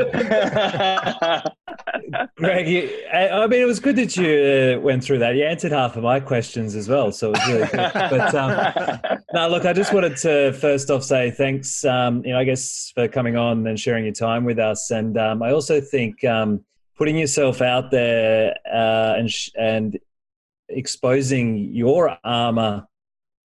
[2.36, 5.34] Greg, you, I I mean, it was good that you uh, went through that.
[5.34, 7.92] You answered half of my questions as well, so it was really good.
[7.92, 11.84] But um, no, look, I just wanted to first off say thanks.
[11.84, 15.18] Um, you know, I guess for coming on and sharing your time with us, and
[15.18, 16.64] um, I also think um,
[16.96, 19.98] putting yourself out there uh, and sh- and
[20.70, 22.86] exposing your armor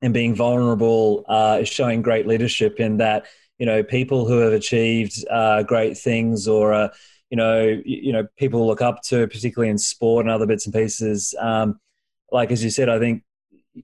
[0.01, 3.25] and being vulnerable uh, is showing great leadership in that
[3.57, 6.89] you know people who have achieved uh, great things or uh,
[7.29, 10.73] you know you know people look up to particularly in sport and other bits and
[10.73, 11.79] pieces um,
[12.31, 13.23] like as you said i think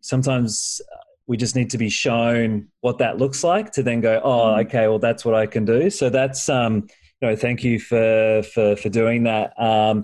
[0.02, 0.82] sometimes
[1.28, 4.60] we just need to be shown what that looks like to then go oh mm-hmm.
[4.62, 6.88] okay well that's what i can do so that's um
[7.22, 10.04] you know thank you for for for doing that um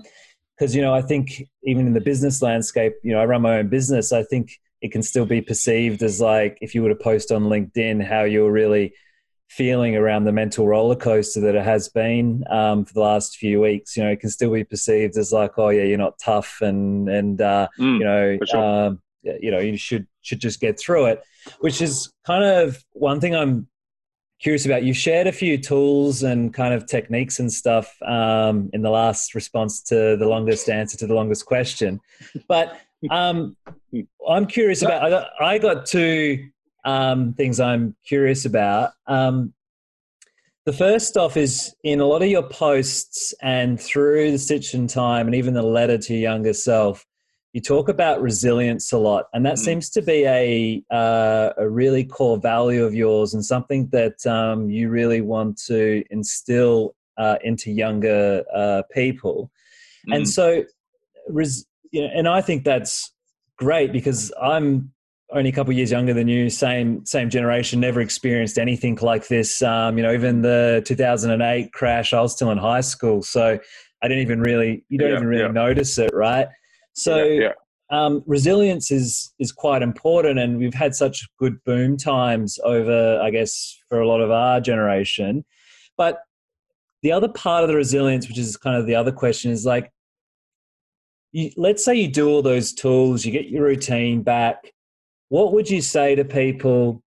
[0.56, 3.58] because you know i think even in the business landscape you know i run my
[3.58, 4.52] own business i think
[4.82, 8.22] it can still be perceived as like if you were to post on linkedin how
[8.22, 8.92] you're really
[9.50, 13.60] feeling around the mental roller coaster that it has been um, for the last few
[13.60, 13.96] weeks.
[13.96, 17.08] You know, it can still be perceived as like, oh yeah, you're not tough, and
[17.08, 18.86] and uh, mm, you know, sure.
[18.86, 21.22] um, you know, you should should just get through it.
[21.58, 23.66] Which is kind of one thing I'm
[24.40, 24.84] curious about.
[24.84, 29.34] You shared a few tools and kind of techniques and stuff um, in the last
[29.34, 32.00] response to the longest answer to the longest question,
[32.46, 32.78] but
[33.10, 33.56] um,
[34.28, 35.02] I'm curious about.
[35.02, 36.50] I got, I got two
[36.84, 38.92] um, things I'm curious about.
[39.06, 39.52] Um,
[40.66, 44.86] the first off is in a lot of your posts and through the Stitch in
[44.86, 47.06] Time and even the letter to your younger self,
[47.52, 49.58] you talk about resilience a lot, and that mm.
[49.58, 54.70] seems to be a uh, a really core value of yours and something that um,
[54.70, 59.50] you really want to instill uh, into younger uh, people.
[60.08, 60.16] Mm.
[60.16, 60.64] And so,
[61.28, 63.12] res- you know, and I think that's
[63.56, 64.92] great because I'm
[65.32, 69.28] only a couple of years younger than you, same same generation, never experienced anything like
[69.28, 69.62] this.
[69.62, 73.58] Um, you know, even the 2008 crash, I was still in high school, so
[74.02, 75.52] I didn't even really, you don't yeah, even really yeah.
[75.52, 76.48] notice it, right?
[76.94, 77.52] So yeah,
[77.90, 83.30] um, resilience is is quite important, and we've had such good boom times over, I
[83.30, 85.44] guess, for a lot of our generation.
[85.96, 86.20] But
[87.02, 89.90] the other part of the resilience, which is kind of the other question, is like,
[91.32, 94.72] you, let's say you do all those tools, you get your routine back
[95.30, 97.02] what would you say to people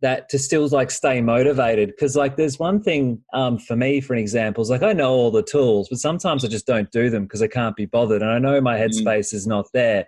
[0.00, 4.12] that to still like stay motivated because like there's one thing um, for me for
[4.12, 7.08] an example is like i know all the tools but sometimes i just don't do
[7.08, 8.82] them because i can't be bothered and i know my mm.
[8.82, 9.34] headspace mm.
[9.34, 10.06] is not there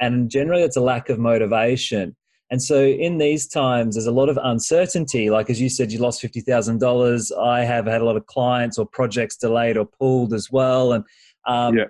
[0.00, 2.14] and generally it's a lack of motivation
[2.50, 5.98] and so in these times there's a lot of uncertainty like as you said you
[5.98, 10.50] lost $50000 i have had a lot of clients or projects delayed or pulled as
[10.50, 11.04] well and
[11.46, 11.84] um, yeah.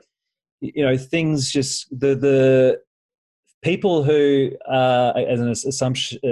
[0.60, 2.78] you know things just the the
[3.62, 5.48] people who uh, as an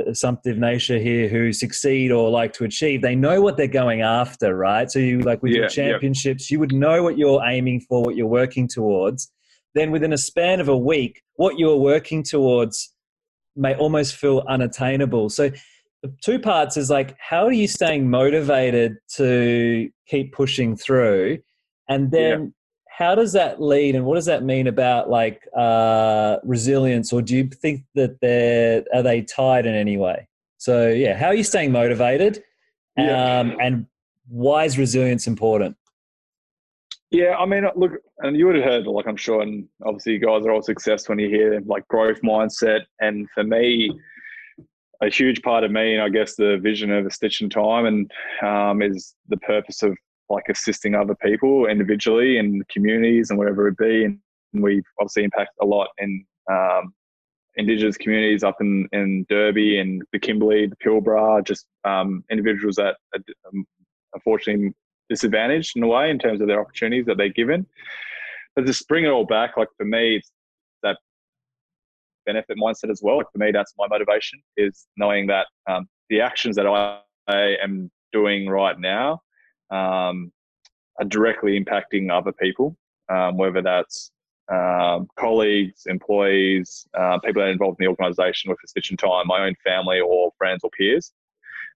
[0.06, 4.56] assumptive nature here who succeed or like to achieve they know what they're going after
[4.56, 4.90] right?
[4.90, 6.54] So you like with yeah, your championships yeah.
[6.54, 9.32] you would know what you're aiming for what you're working towards.
[9.74, 12.94] Then within a span of a week what you're working towards
[13.56, 15.28] may almost feel unattainable.
[15.30, 15.50] So
[16.02, 21.38] the two parts is like how are you staying motivated to keep pushing through?
[21.88, 22.54] And then
[22.96, 27.12] how does that lead and what does that mean about like uh, resilience?
[27.12, 30.26] Or do you think that they're are they tied in any way?
[30.56, 32.42] So yeah how are you staying motivated?
[32.96, 33.40] Yeah.
[33.40, 33.86] um, and
[34.28, 35.76] why is resilience important?
[37.10, 40.18] Yeah i mean look and you would have heard like i'm sure and obviously you
[40.18, 42.80] guys are all successful when you hear like growth mindset.
[43.00, 43.90] And for me
[45.02, 47.84] a huge part of me and i guess the vision of a stitch in time
[47.84, 48.10] and
[48.42, 49.94] um, is the purpose of
[50.28, 54.04] like assisting other people individually in communities and whatever it be.
[54.04, 54.18] And
[54.52, 56.94] we obviously impact a lot in um,
[57.56, 62.96] Indigenous communities up in, in Derby and the Kimberley, the Pilbara, just um, individuals that
[63.14, 63.64] are um,
[64.14, 64.74] unfortunately
[65.08, 67.66] disadvantaged in a way in terms of their opportunities that they're given.
[68.54, 70.30] But just bring it all back, like for me, it's
[70.82, 70.98] that
[72.26, 73.18] benefit mindset as well.
[73.18, 77.90] Like for me, that's my motivation is knowing that um, the actions that I am
[78.12, 79.20] doing right now
[79.70, 80.32] um,
[80.98, 82.76] are directly impacting other people,
[83.08, 84.10] um, whether that's
[84.48, 89.26] um, colleagues, employees, uh, people that are involved in the organisation with a stitch time,
[89.26, 91.12] my own family or friends or peers.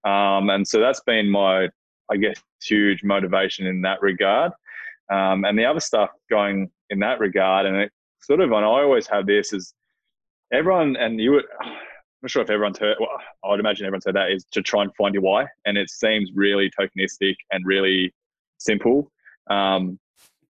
[0.03, 1.69] Um, and so that's been my,
[2.09, 4.51] I guess, huge motivation in that regard.
[5.11, 8.81] Um, and the other stuff going in that regard, and it sort of, and I
[8.81, 9.73] always have this is
[10.53, 11.41] everyone, and you
[12.21, 12.97] not sure if everyone's heard.
[12.99, 13.09] Well,
[13.43, 15.89] I would imagine everyone's heard that is to try and find your why, and it
[15.89, 18.13] seems really tokenistic and really
[18.57, 19.11] simple.
[19.49, 19.99] Um,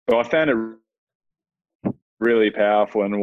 [0.07, 3.13] but I found it really powerful, and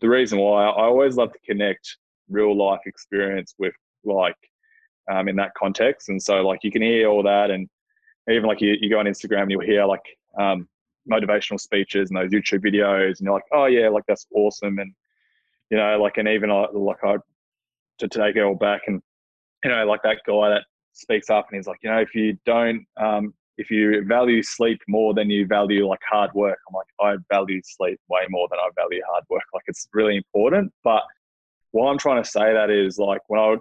[0.00, 1.96] the reason why I always love to connect
[2.28, 3.74] real life experience with
[4.04, 4.36] like
[5.10, 7.68] um, in that context, and so like you can hear all that, and
[8.30, 10.04] even like you, you go on Instagram and you'll hear like
[10.38, 10.68] um,
[11.10, 14.92] motivational speeches and those YouTube videos, and you're like, oh yeah, like that's awesome, and
[15.70, 17.16] you know, like, and even like I
[17.98, 18.82] to take it all back.
[18.86, 19.02] And
[19.64, 22.36] you know like that guy that speaks up and he's like you know if you
[22.44, 26.86] don't um, if you value sleep more than you value like hard work i'm like
[27.00, 29.42] i value sleep way more than i value hard work.
[29.52, 30.72] Like it's really important.
[30.84, 31.02] But
[31.72, 33.56] what I'm trying to say that is like when I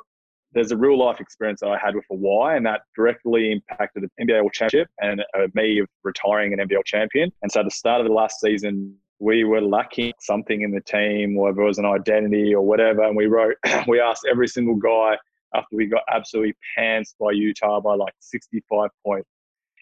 [0.53, 4.03] there's a real life experience that I had with a why, and that directly impacted
[4.03, 7.31] the NBL championship and uh, me retiring an NBL champion.
[7.41, 10.81] And so at the start of the last season, we were lacking something in the
[10.81, 13.03] team, whether it was an identity or whatever.
[13.03, 13.55] And we wrote,
[13.87, 15.17] we asked every single guy
[15.55, 19.29] after we got absolutely pantsed by Utah by like 65 points.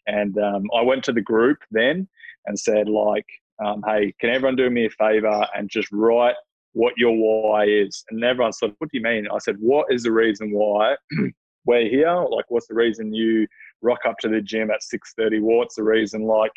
[0.07, 2.07] And um, I went to the group then
[2.45, 3.25] and said, like,
[3.63, 6.35] um, hey, can everyone do me a favor and just write
[6.73, 8.03] what your why is?
[8.11, 9.27] And everyone said, what do you mean?
[9.33, 10.95] I said, what is the reason why
[11.65, 12.13] we're here?
[12.29, 13.47] Like, what's the reason you
[13.81, 15.41] rock up to the gym at 6.30?
[15.41, 16.51] What's the reason, like,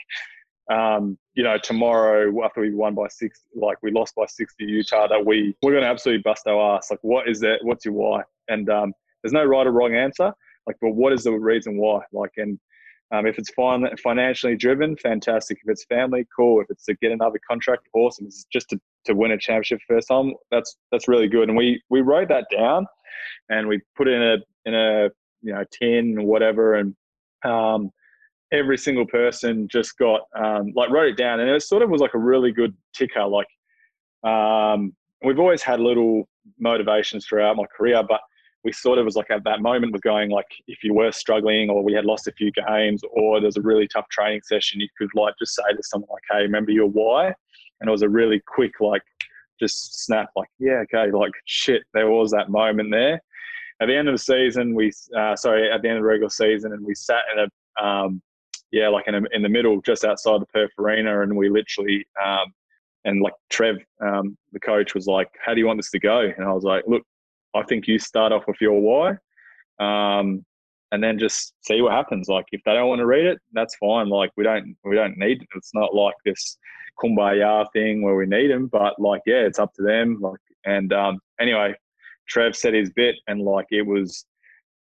[0.71, 5.07] um, you know, tomorrow after we won by six, like we lost by 60 Utah,
[5.09, 6.91] that we, we're going to absolutely bust our ass.
[6.91, 7.61] Like, what is that?
[7.63, 8.23] What's your why?
[8.49, 10.33] And um, there's no right or wrong answer.
[10.67, 12.03] Like, but what is the reason why?
[12.13, 12.59] Like, and
[13.11, 15.59] um, if it's fin- financially driven, fantastic.
[15.65, 16.61] If it's family, cool.
[16.61, 18.27] If it's to get another contract, awesome.
[18.27, 21.49] If it's just to, to win a championship first time, that's that's really good.
[21.49, 22.87] And we we wrote that down,
[23.49, 25.09] and we put it in a in a
[25.41, 26.95] you know tin or whatever, and
[27.45, 27.91] um,
[28.53, 32.01] every single person just got um, like wrote it down, and it sort of was
[32.01, 33.27] like a really good ticker.
[33.27, 33.49] Like
[34.25, 38.21] um, we've always had little motivations throughout my career, but
[38.65, 41.71] we sort of was like at that moment was going like if you were struggling
[41.71, 44.89] or we had lost a few games or there's a really tough training session, you
[44.99, 47.27] could like just say to someone like, "Hey, remember your why?"
[47.81, 49.03] And it was a really quick like
[49.61, 53.21] just snap like, "Yeah, okay." Like shit, there was that moment there.
[53.81, 56.31] At the end of the season, we uh, sorry at the end of the regular
[56.31, 58.21] season, and we sat in a um,
[58.71, 62.07] yeah like in a, in the middle just outside the Perth Arena, and we literally
[62.25, 62.53] um,
[63.05, 66.21] and like Trev, um, the coach, was like, "How do you want this to go?"
[66.21, 67.03] And I was like, "Look,
[67.55, 69.17] I think you start off with your why,
[69.79, 70.45] um,
[70.93, 72.29] and then just see what happens.
[72.29, 74.09] Like if they don't want to read it, that's fine.
[74.09, 75.49] Like we don't we don't need it.
[75.55, 76.59] It's not like this
[77.03, 80.19] kumbaya thing where we need them, but like yeah, it's up to them.
[80.21, 81.75] Like and um, anyway,
[82.29, 84.27] Trev said his bit, and like it was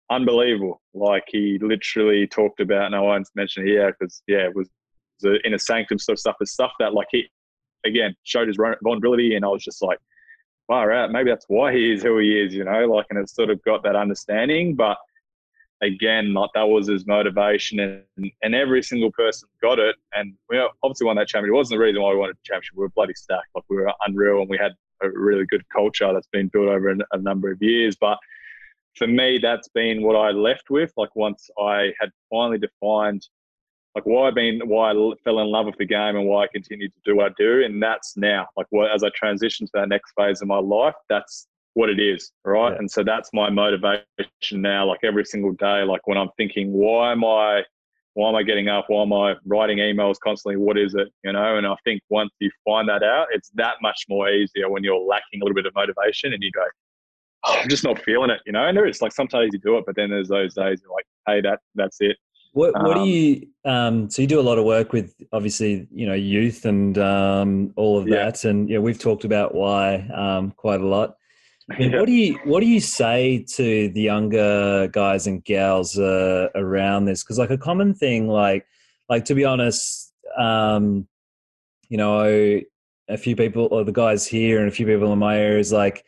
[0.09, 0.81] unbelievable.
[0.93, 4.69] Like he literally talked about, no one's mentioned here because yeah, it was
[5.21, 6.35] the inner sanctum sort of stuff.
[6.39, 7.29] The stuff that like he
[7.85, 9.99] again showed his vulnerability, and I was just like
[10.67, 11.11] far out.
[11.11, 13.61] Maybe that's why he is who he is, you know, like, and it's sort of
[13.63, 14.75] got that understanding.
[14.75, 14.97] But
[15.81, 19.95] again, like that was his motivation, and, and every single person got it.
[20.13, 21.53] And we obviously won that championship.
[21.53, 22.75] It wasn't the reason why we wanted the championship.
[22.75, 23.49] We were bloody stacked.
[23.55, 26.89] Like we were unreal, and we had a really good culture that's been built over
[26.91, 27.95] a, a number of years.
[27.99, 28.17] But
[28.95, 30.91] for me, that's been what I left with.
[30.97, 33.27] Like once I had finally defined
[33.95, 36.47] like why I've been why I fell in love with the game and why I
[36.51, 39.71] continue to do what I do, and that's now like what as I transition to
[39.75, 42.71] that next phase of my life, that's what it is, right?
[42.71, 42.79] Yeah.
[42.79, 44.05] And so that's my motivation
[44.53, 44.85] now.
[44.85, 47.63] Like every single day, like when I'm thinking, why am I,
[48.13, 48.85] why am I getting up?
[48.87, 50.57] Why am I writing emails constantly?
[50.57, 51.57] What is it, you know?
[51.57, 54.99] And I think once you find that out, it's that much more easier when you're
[54.99, 56.63] lacking a little bit of motivation and you go,
[57.43, 58.65] oh, I'm just not feeling it, you know.
[58.65, 61.05] And there is like sometimes you do it, but then there's those days you're like,
[61.27, 62.17] hey, that that's it.
[62.53, 63.47] What What um, do you?
[63.65, 67.73] Um, so you do a lot of work with obviously you know youth and um,
[67.75, 68.25] all of yeah.
[68.25, 71.15] that, and yeah, we've talked about why um, quite a lot.
[71.71, 71.99] I yeah.
[71.99, 77.05] What do you What do you say to the younger guys and gals uh, around
[77.05, 77.23] this?
[77.23, 78.65] Because like a common thing, like
[79.09, 81.07] like to be honest, um,
[81.89, 82.61] you know,
[83.07, 85.71] a few people or the guys here and a few people in my area is
[85.71, 86.05] like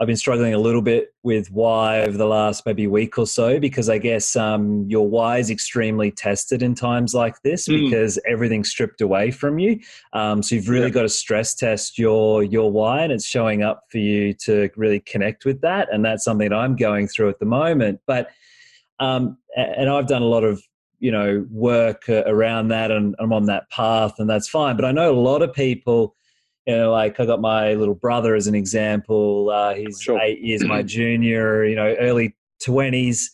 [0.00, 3.60] I've been struggling a little bit with why over the last maybe week or so
[3.60, 7.84] because I guess um, your why is extremely tested in times like this mm.
[7.84, 9.78] because everything's stripped away from you.
[10.12, 10.94] Um, so you've really yeah.
[10.94, 14.98] got to stress test your your why, and it's showing up for you to really
[14.98, 15.88] connect with that.
[15.92, 18.00] And that's something that I'm going through at the moment.
[18.06, 18.30] But
[18.98, 20.60] um, and I've done a lot of
[20.98, 24.74] you know work around that, and I'm on that path, and that's fine.
[24.74, 26.16] But I know a lot of people
[26.66, 29.50] you know, like I got my little brother as an example.
[29.50, 30.18] Uh, he's sure.
[30.20, 33.30] eight years my junior, you know, early 20s.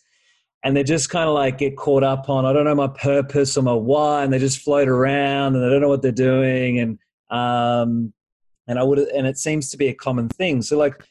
[0.63, 3.57] And they just kind of like get caught up on, I don't know my purpose
[3.57, 6.79] or my why, and they just float around and they don't know what they're doing.
[6.79, 8.13] And, um,
[8.67, 10.61] and I would, and it seems to be a common thing.
[10.61, 11.03] So, like,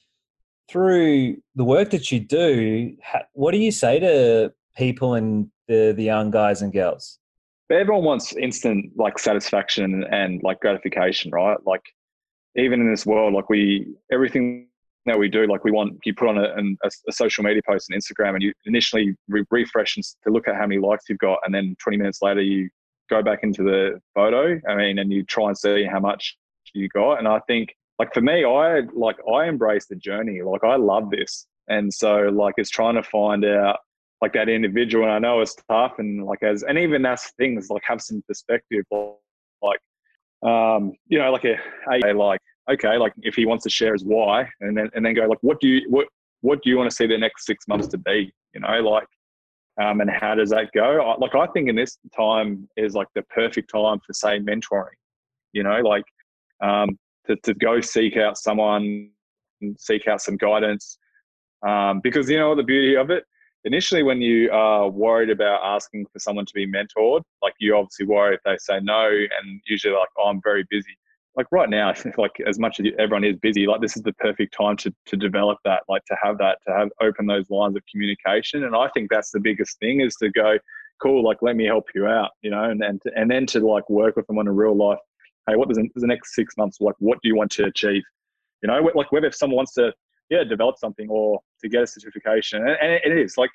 [0.70, 2.96] through the work that you do,
[3.32, 7.18] what do you say to people and the, the young guys and girls?
[7.70, 11.58] Everyone wants instant like satisfaction and like gratification, right?
[11.64, 11.82] Like
[12.56, 14.66] even in this world, like we everything
[15.06, 17.90] that we do, like we want you put on a, a, a social media post
[17.90, 21.18] on Instagram, and you initially re- refresh and to look at how many likes you've
[21.18, 22.68] got, and then 20 minutes later you
[23.08, 24.60] go back into the photo.
[24.68, 26.36] I mean, and you try and see how much
[26.74, 27.18] you got.
[27.18, 30.42] And I think, like for me, I like I embrace the journey.
[30.42, 33.78] Like I love this, and so like it's trying to find out
[34.20, 35.04] like that individual.
[35.04, 38.22] And I know it's tough, and like as and even that's things like have some
[38.26, 38.84] perspective.
[38.90, 39.80] Like
[40.42, 41.56] um, you know, like a,
[41.92, 42.40] a like
[42.72, 45.38] okay, like if he wants to share his why, and then and then go like,
[45.42, 46.06] what do you what
[46.42, 48.32] what do you want to see the next six months to be?
[48.54, 49.06] You know, like,
[49.80, 51.00] um, and how does that go?
[51.00, 54.96] I, like, I think in this time is like the perfect time for say mentoring.
[55.52, 56.04] You know, like
[56.62, 59.10] um, to to go seek out someone,
[59.78, 60.98] seek out some guidance,
[61.66, 63.24] um, because you know the beauty of it
[63.64, 68.06] initially when you are worried about asking for someone to be mentored like you obviously
[68.06, 70.96] worry if they say no and usually like oh, i'm very busy
[71.36, 74.54] like right now like as much as everyone is busy like this is the perfect
[74.54, 77.82] time to, to develop that like to have that to have open those lines of
[77.90, 80.58] communication and i think that's the biggest thing is to go
[81.00, 83.60] cool like let me help you out you know and and, to, and then to
[83.60, 84.98] like work with them on a real life
[85.48, 88.02] hey what does the, the next six months like what do you want to achieve
[88.62, 89.92] you know like whether if someone wants to
[90.30, 92.66] yeah, develop something or to get a certification.
[92.66, 93.50] And, and it is like,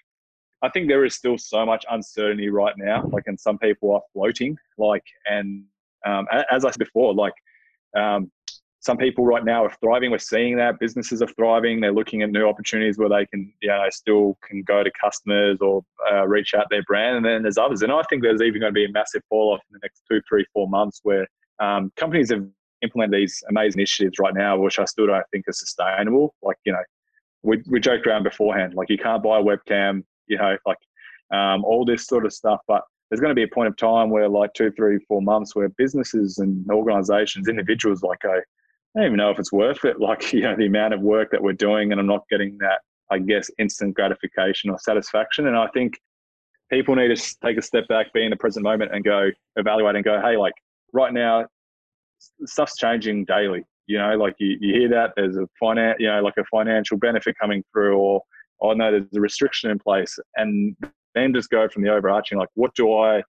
[0.62, 3.10] I think there is still so much uncertainty right now.
[3.12, 4.58] Like, and some people are floating.
[4.78, 5.64] Like, and
[6.06, 7.34] um, as I said before, like,
[7.96, 8.32] um,
[8.86, 10.12] some people right now are thriving.
[10.12, 11.82] We're seeing that businesses are thriving.
[11.82, 15.58] They're looking at new opportunities where they can, you know, still can go to customers
[15.60, 15.82] or
[16.12, 17.18] uh, reach out their brand.
[17.18, 17.82] And then there's others.
[17.82, 20.04] And I think there's even going to be a massive fall off in the next
[20.10, 21.26] two, three, four months where
[21.60, 22.46] um, companies have
[22.84, 26.36] implemented these amazing initiatives right now, which I still don't think are sustainable.
[26.44, 26.84] Like, you know,
[27.42, 30.78] we, we joked around beforehand, like you can't buy a webcam, you know, like
[31.32, 32.60] um, all this sort of stuff.
[32.68, 35.56] But there's going to be a point of time where like two, three, four months
[35.56, 38.40] where businesses and organizations, individuals like I
[38.96, 39.98] don't even know if it's worth it.
[40.06, 42.80] Like, you know, the amount of work that we're doing and I'm not getting that,
[43.12, 45.48] I guess, instant gratification or satisfaction.
[45.48, 46.00] And I think
[46.72, 49.96] people need to take a step back, be in the present moment and go evaluate
[49.96, 50.54] and go, hey, like
[50.94, 51.46] right now,
[52.46, 53.64] stuff's changing daily.
[53.88, 56.98] You know, like you, you hear that there's a finance, you know, like a financial
[56.98, 58.22] benefit coming through, or
[58.62, 60.76] oh no, there's a restriction in place, and
[61.16, 63.24] then just go from the overarching, like what do I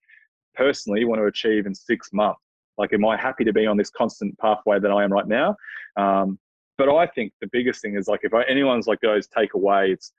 [0.55, 2.41] personally want to achieve in six months?
[2.77, 5.55] Like, am I happy to be on this constant pathway that I am right now?
[5.95, 6.37] Um,
[6.77, 9.91] but I think the biggest thing is like if I, anyone's like goes take away,
[9.91, 10.13] it's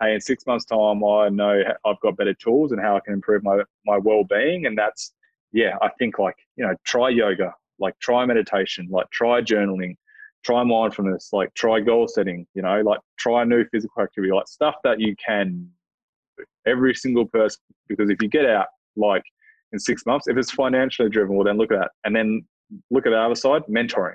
[0.00, 3.14] hey, in six months' time, I know I've got better tools and how I can
[3.14, 5.12] improve my my well being, and that's
[5.52, 9.94] yeah, I think like you know, try yoga, like try meditation, like try journaling,
[10.44, 14.74] try mindfulness, like try goal setting, you know, like try new physical activity, like stuff
[14.82, 15.68] that you can
[16.68, 18.66] every single person because if you get out
[18.96, 19.22] like
[19.72, 21.90] in six months, if it's financially driven, well then look at that.
[22.04, 22.42] And then
[22.90, 24.14] look at the other side, mentoring.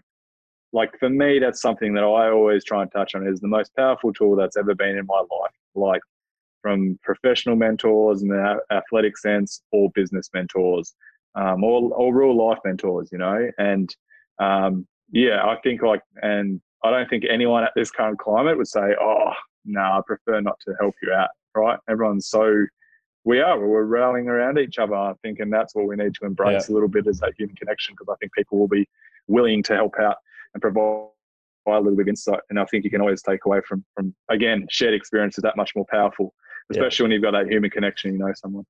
[0.71, 3.75] Like for me, that's something that I always try and touch on is the most
[3.75, 5.51] powerful tool that's ever been in my life.
[5.75, 6.01] Like
[6.61, 10.95] from professional mentors in the athletic sense or business mentors
[11.35, 13.49] um, or, or real life mentors, you know.
[13.57, 13.95] And
[14.39, 18.67] um, yeah, I think like, and I don't think anyone at this current climate would
[18.67, 19.31] say, oh,
[19.65, 21.79] no, nah, I prefer not to help you out, right?
[21.89, 22.65] Everyone's so,
[23.23, 26.25] we are, we're rallying around each other, I think, and that's what we need to
[26.25, 26.73] embrace yeah.
[26.73, 28.87] a little bit as that human connection because I think people will be
[29.27, 30.17] willing to help out
[30.53, 31.07] and provide
[31.67, 32.41] a little bit of insight.
[32.49, 35.55] And I think you can always take away from, from again, shared experience is that
[35.55, 36.33] much more powerful,
[36.71, 37.05] especially yeah.
[37.05, 38.65] when you've got that human connection, you know someone.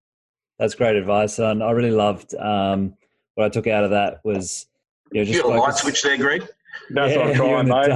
[0.60, 2.94] That's great advice, and I really loved um,
[3.36, 4.68] what I took out of that was
[5.12, 6.48] you know just you a light switch there, Greg.
[6.90, 7.88] That's yeah, what I'm trying, mate.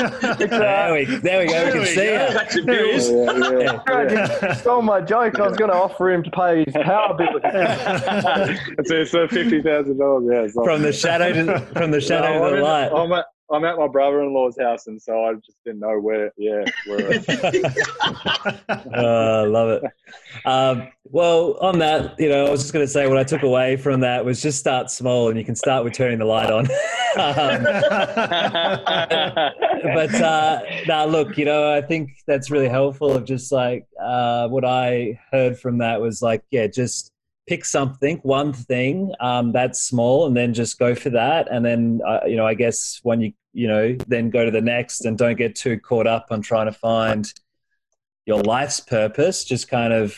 [0.50, 1.66] there, we, there we go.
[1.66, 2.66] We can see it.
[2.66, 3.10] There he is.
[3.10, 4.38] Yeah, yeah.
[4.42, 4.54] yeah.
[4.54, 5.38] Stole my joke.
[5.38, 7.40] I was going to offer him to pay his power bill.
[7.44, 10.54] it's, it's uh, fifty thousand dollars.
[10.56, 12.92] Yeah, from the shadow to from the shadow no, to the light.
[12.92, 16.30] I'm at, I'm at my brother-in-law's house, and so I just didn't know where.
[16.36, 17.14] Yeah, where.
[18.94, 19.82] uh, love it.
[20.44, 23.42] Um, well, on that, you know, I was just going to say what I took
[23.42, 26.50] away from that was just start small, and you can start with turning the light
[26.50, 26.60] on.
[27.16, 27.64] um,
[29.94, 33.12] but uh, now, look, you know, I think that's really helpful.
[33.12, 37.10] Of just like uh, what I heard from that was like, yeah, just
[37.48, 41.50] pick something, one thing um, that's small, and then just go for that.
[41.50, 44.60] And then, uh, you know, I guess when you you know, then go to the
[44.60, 47.32] next and don't get too caught up on trying to find
[48.26, 49.44] your life's purpose.
[49.44, 50.16] Just kind of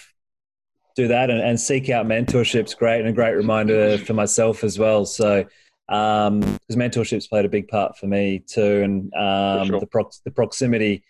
[0.94, 4.78] do that and, and seek out mentorship's great and a great reminder for myself as
[4.78, 5.06] well.
[5.06, 5.46] So,
[5.88, 9.80] um, because mentorship's played a big part for me too, and um, sure.
[9.80, 11.04] the prox- the proximity,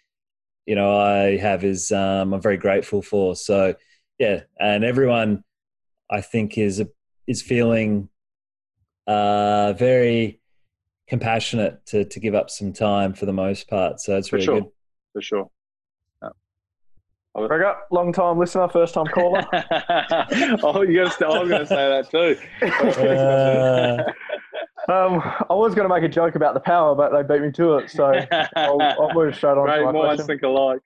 [0.66, 3.36] you know, I have is um, I'm very grateful for.
[3.36, 3.74] So,
[4.18, 5.44] yeah, and everyone,
[6.10, 6.82] I think is
[7.26, 8.08] is feeling
[9.06, 10.41] uh, very
[11.12, 14.00] compassionate to to give up some time for the most part.
[14.00, 14.62] So it's really sure.
[14.62, 14.70] good.
[15.12, 15.50] For sure.
[17.34, 19.44] Gregor, long time listener, first time caller.
[20.62, 21.26] oh, you got to.
[21.26, 22.38] I was going to say that too.
[24.88, 27.42] uh, um, I was going to make a joke about the power, but they beat
[27.42, 28.14] me to it, so
[28.56, 29.66] I'll, I'll move straight on.
[29.66, 30.80] Great to my minds think alike.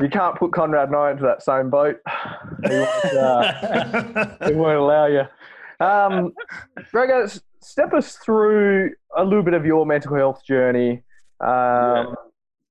[0.00, 2.00] you can't put Conrad and I into that same boat.
[2.66, 5.26] He won't, uh, he won't allow you.
[5.80, 6.34] Um,
[6.92, 7.26] Gregor,
[7.64, 11.02] step us through a little bit of your mental health journey.
[11.40, 12.04] Um, yeah.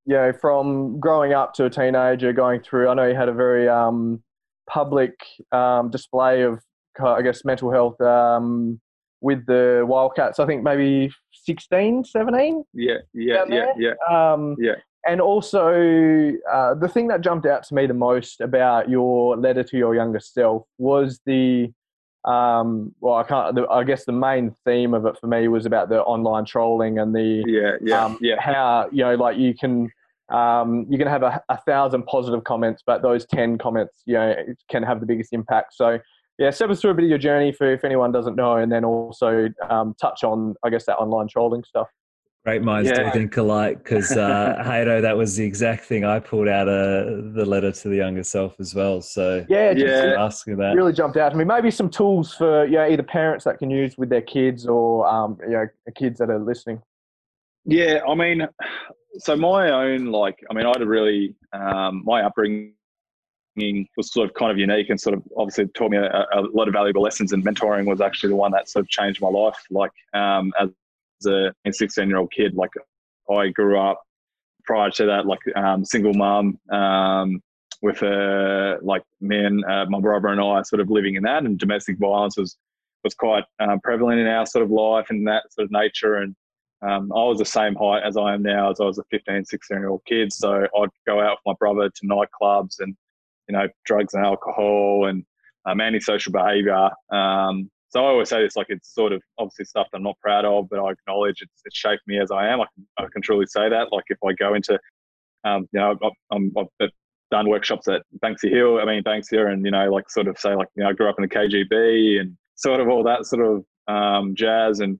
[0.06, 2.90] You know, from growing up to a teenager, going through.
[2.90, 4.22] I know you had a very um,
[4.70, 5.14] public
[5.52, 6.62] um, display of,
[7.04, 8.82] I guess, mental health um,
[9.22, 10.40] with the Wildcats.
[10.40, 12.64] I think maybe 16, 17?
[12.74, 13.94] Yeah, yeah, yeah, yeah.
[14.10, 14.76] Um, yeah.
[15.06, 19.64] And also, uh, the thing that jumped out to me the most about your letter
[19.64, 21.72] to your younger self was the
[22.26, 23.60] um, well, I can't.
[23.70, 27.14] I guess the main theme of it for me was about the online trolling and
[27.14, 28.40] the yeah, yeah, um, yeah.
[28.40, 29.92] How you know, like you can
[30.30, 34.36] um, you can have a, a, thousand positive comments, but those ten comments, you know,
[34.70, 35.76] can have the biggest impact.
[35.76, 36.00] So
[36.40, 38.72] yeah, step us through a bit of your journey for if anyone doesn't know, and
[38.72, 41.90] then also um, touch on, I guess, that online trolling stuff.
[42.46, 43.04] Great minds yeah.
[43.04, 47.34] do think alike because, uh, Haydo, that was the exact thing I pulled out of
[47.34, 49.00] the letter to the younger self as well.
[49.00, 50.16] So, yeah, yeah.
[50.20, 51.46] asking that really jumped out to me.
[51.46, 55.38] Maybe some tools for yeah, either parents that can use with their kids or um,
[55.44, 56.82] you know, kids that are listening.
[57.66, 58.46] Yeah, I mean,
[59.20, 62.74] so my own, like, I mean, I had a really, um, my upbringing
[63.96, 66.68] was sort of kind of unique and sort of obviously taught me a, a, lot
[66.68, 67.32] of valuable lessons.
[67.32, 69.56] And mentoring was actually the one that sort of changed my life.
[69.70, 70.70] Like um, as
[71.26, 72.72] a 16 year old kid, like
[73.30, 74.02] I grew up
[74.66, 77.42] prior to that, like um, single mom um,
[77.82, 81.44] with a like me and uh, my brother and I sort of living in that,
[81.44, 82.58] and domestic violence was
[83.04, 86.16] was quite um, prevalent in our sort of life and that sort of nature.
[86.16, 86.36] And
[86.82, 89.44] um, I was the same height as I am now as I was a 15,
[89.44, 90.32] 16 year old kid.
[90.32, 92.96] So I'd go out with my brother to nightclubs and
[93.48, 95.26] you know, drugs and alcohol and
[95.66, 96.90] um, antisocial behaviour.
[97.12, 100.18] Um, so I always say this like it's sort of obviously stuff that I'm not
[100.20, 102.60] proud of, but I acknowledge it's, it's shaped me as I am.
[102.60, 103.92] I can, I can truly say that.
[103.92, 104.80] Like if I go into,
[105.44, 106.38] um, you know, i
[106.82, 106.90] have
[107.30, 108.80] done workshops at Banksy Hill.
[108.80, 111.08] I mean Banksia, and you know, like sort of say like you know, I grew
[111.08, 114.80] up in the KGB and sort of all that sort of um, jazz.
[114.80, 115.00] And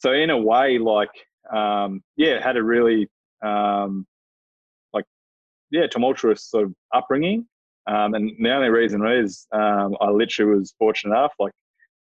[0.00, 1.10] so in a way, like
[1.54, 3.06] um, yeah, had a really
[3.44, 4.08] um,
[4.92, 5.04] like
[5.70, 7.46] yeah tumultuous sort of upbringing.
[7.86, 11.52] Um, and the only reason is um, I literally was fortunate enough, like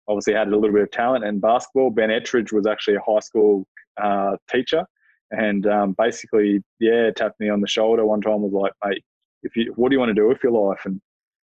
[0.07, 1.89] obviously had a little bit of talent in basketball.
[1.89, 3.65] Ben Ettridge was actually a high school
[4.01, 4.85] uh, teacher
[5.33, 9.03] and um, basically, yeah, tapped me on the shoulder one time was like, mate,
[9.41, 10.81] if you, what do you want to do with your life?
[10.85, 11.01] And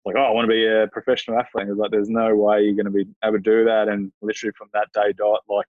[0.05, 1.67] like, oh, I want to be a professional athlete.
[1.67, 3.87] It was like, there's no way you're going to be able to do that.
[3.87, 5.65] And literally from that day dot, like,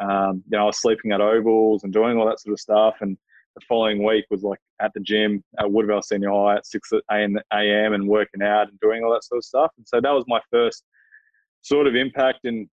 [0.00, 2.96] um, you know, I was sleeping at ovals and doing all that sort of stuff.
[3.00, 3.16] And
[3.54, 7.92] the following week was like at the gym at Woodvale Senior High at 6 a.m.
[7.92, 9.70] and working out and doing all that sort of stuff.
[9.76, 10.82] And so that was my first
[11.66, 12.68] sort of impact and,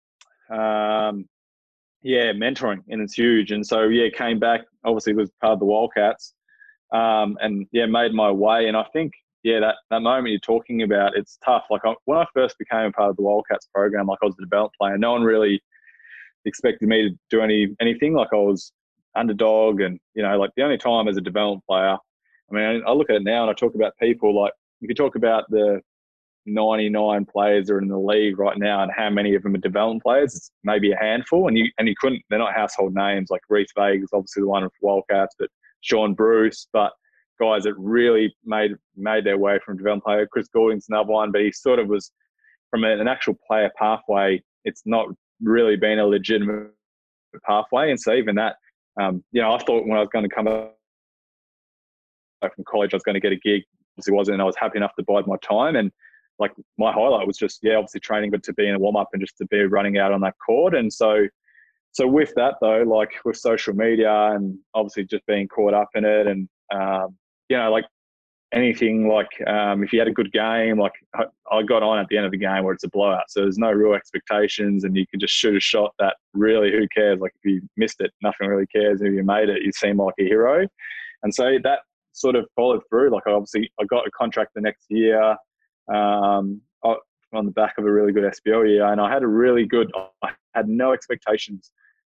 [0.50, 1.26] um,
[2.04, 2.84] yeah, mentoring.
[2.90, 3.52] And it's huge.
[3.52, 6.34] And so, yeah, came back, obviously was part of the Wildcats
[6.92, 8.68] um, and, yeah, made my way.
[8.68, 9.14] And I think,
[9.44, 11.66] yeah, that, that moment you're talking about, it's tough.
[11.70, 14.36] Like I, when I first became a part of the Wildcats program, like I was
[14.40, 15.62] a development player, no one really
[16.46, 18.14] expected me to do any anything.
[18.14, 18.72] Like I was
[19.16, 21.98] underdog and you know like the only time as a development player
[22.50, 24.96] i mean i look at it now and i talk about people like if you
[24.96, 25.82] talk about the
[26.46, 30.02] 99 players are in the league right now and how many of them are development
[30.02, 33.42] players it's maybe a handful and you and you couldn't they're not household names like
[33.50, 35.50] Reece Vegas obviously the one with Wildcats but
[35.82, 36.94] Shaun Bruce but
[37.40, 41.42] guys that really made made their way from development player Chris Goulding's another one but
[41.42, 42.12] he sort of was
[42.70, 45.08] from an actual player pathway it's not
[45.44, 46.72] really been a legitimate
[47.46, 48.56] pathway and so even that
[49.00, 50.74] um, you know, I thought when I was going to come back
[52.56, 53.64] from college, I was going to get a gig.
[53.98, 54.36] It wasn't.
[54.36, 55.76] And I was happy enough to bide my time.
[55.76, 55.92] And
[56.40, 59.10] like my highlight was just yeah, obviously training, but to be in a warm up
[59.14, 60.76] and just to be running out on that court.
[60.76, 61.28] And so,
[61.92, 66.06] so with that though, like with social media and obviously just being caught up in
[66.06, 67.16] it, and um,
[67.50, 67.86] you know, like
[68.54, 72.18] anything like um, if you had a good game, like I, got on at the
[72.18, 75.06] end of the game where it's a blowout, so there's no real expectations, and you
[75.08, 77.20] can just shoot a shot that really who cares?
[77.20, 79.02] Like if you missed it, nothing really cares.
[79.02, 80.68] If you made it, you seem like a hero,
[81.24, 81.80] and so that
[82.14, 83.12] sort of followed through.
[83.12, 85.36] Like obviously I got a contract the next year
[85.94, 86.62] um,
[87.34, 89.92] on the back of a really good SBL year, and I had a really good.
[90.22, 91.72] I had no expectations.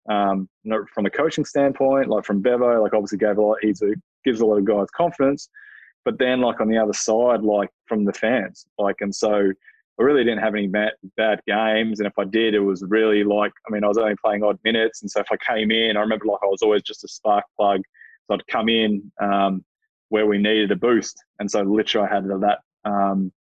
[0.10, 0.48] Um,
[0.94, 3.58] from a coaching standpoint, like from Bevo, like obviously gave a lot.
[3.62, 3.74] He
[4.24, 5.50] gives a lot of guys confidence
[6.06, 9.52] but then like on the other side, like from the fans, like, and so
[10.00, 12.00] I really didn't have any bad, bad games.
[12.00, 14.60] And if I did, it was really like, I mean, I was only playing odd
[14.64, 15.02] minutes.
[15.02, 17.44] And so if I came in, I remember like I was always just a spark
[17.58, 17.82] plug.
[18.28, 19.66] So I'd come in um,
[20.10, 21.18] where we needed a boost.
[21.40, 23.32] And so literally I had that, um,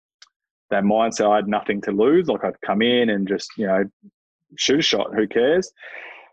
[0.75, 1.31] that mindset.
[1.31, 2.29] I had nothing to lose.
[2.29, 3.85] Like I'd come in and just, you know,
[4.57, 5.14] shoot a shot.
[5.14, 5.70] Who cares?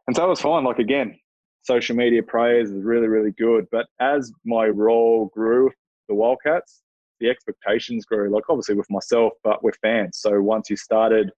[0.08, 0.64] And so it was fine.
[0.64, 1.18] Like again,
[1.64, 3.66] social media praise is really, really good.
[3.72, 5.72] But as my role grew
[6.10, 6.82] the Wildcats,
[7.20, 10.18] the expectations grew, like obviously with myself, but with fans.
[10.20, 11.32] So once you started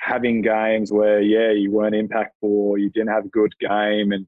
[0.00, 4.26] having games where yeah you weren't impactful you didn't have a good game and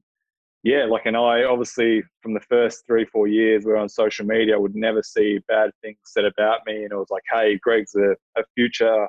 [0.63, 4.25] yeah like and i obviously from the first three four years we are on social
[4.25, 7.59] media I would never see bad things said about me and it was like hey
[7.61, 9.07] greg's a, a future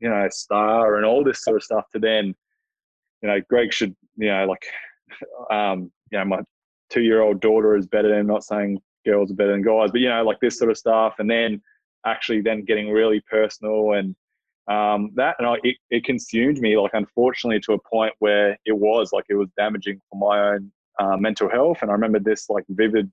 [0.00, 2.34] you know star and all this sort of stuff to then
[3.22, 4.64] you know greg should you know like
[5.50, 6.40] um you know my
[6.90, 10.00] two year old daughter is better than not saying girls are better than guys but
[10.00, 11.60] you know like this sort of stuff and then
[12.04, 14.14] actually then getting really personal and
[14.68, 18.76] um, that and I, it, it, consumed me like unfortunately to a point where it
[18.76, 21.78] was like it was damaging for my own uh, mental health.
[21.82, 23.10] And i remember this like vivid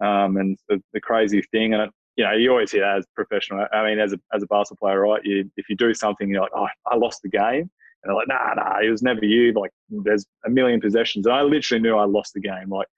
[0.00, 1.74] um, and the, the, crazy thing.
[1.74, 4.42] And it, you know you always hear that as professional i mean as a, as
[4.42, 5.20] a basketball player right?
[5.24, 7.70] You, if you do something you're like oh i lost the game.
[8.02, 9.52] And they're like nah nah it was never you.
[9.52, 11.26] Like there's a million possessions.
[11.26, 12.68] And i literally knew i lost the game.
[12.68, 12.88] Like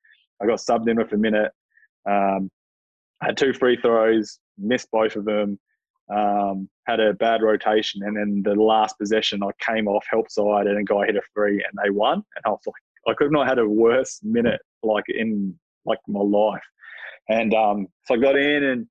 [0.42, 1.52] i got subbed in with a minute.
[2.08, 2.50] Um,
[3.22, 5.58] had two free throws missed both of them
[6.10, 10.66] um, had a bad rotation, and then the last possession I came off help side
[10.66, 12.14] and a guy hit a three, and they won.
[12.14, 12.74] And I was like,
[13.08, 16.62] I could have not had a worse minute like in like my life.
[17.28, 18.86] And um, so I got in and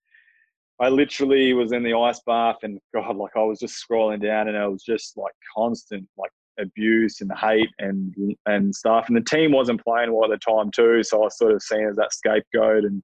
[0.79, 4.47] I literally was in the ice bath and God, like I was just scrolling down
[4.47, 8.13] and I was just like constant like abuse and hate and
[8.45, 9.07] and stuff.
[9.07, 11.61] And the team wasn't playing well at the time too, so I was sort of
[11.61, 13.03] seen as that scapegoat and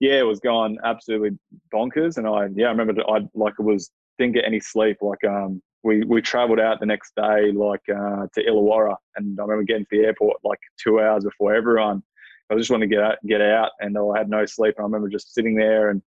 [0.00, 1.38] yeah, it was going absolutely
[1.74, 2.18] bonkers.
[2.18, 4.98] And I, yeah, I remember I like it was didn't get any sleep.
[5.00, 9.42] Like um, we we travelled out the next day, like uh, to Illawarra, and I
[9.42, 12.02] remember getting to the airport like two hours before everyone.
[12.50, 14.74] I just wanted to get out, get out, and I had no sleep.
[14.76, 16.02] And I remember just sitting there, and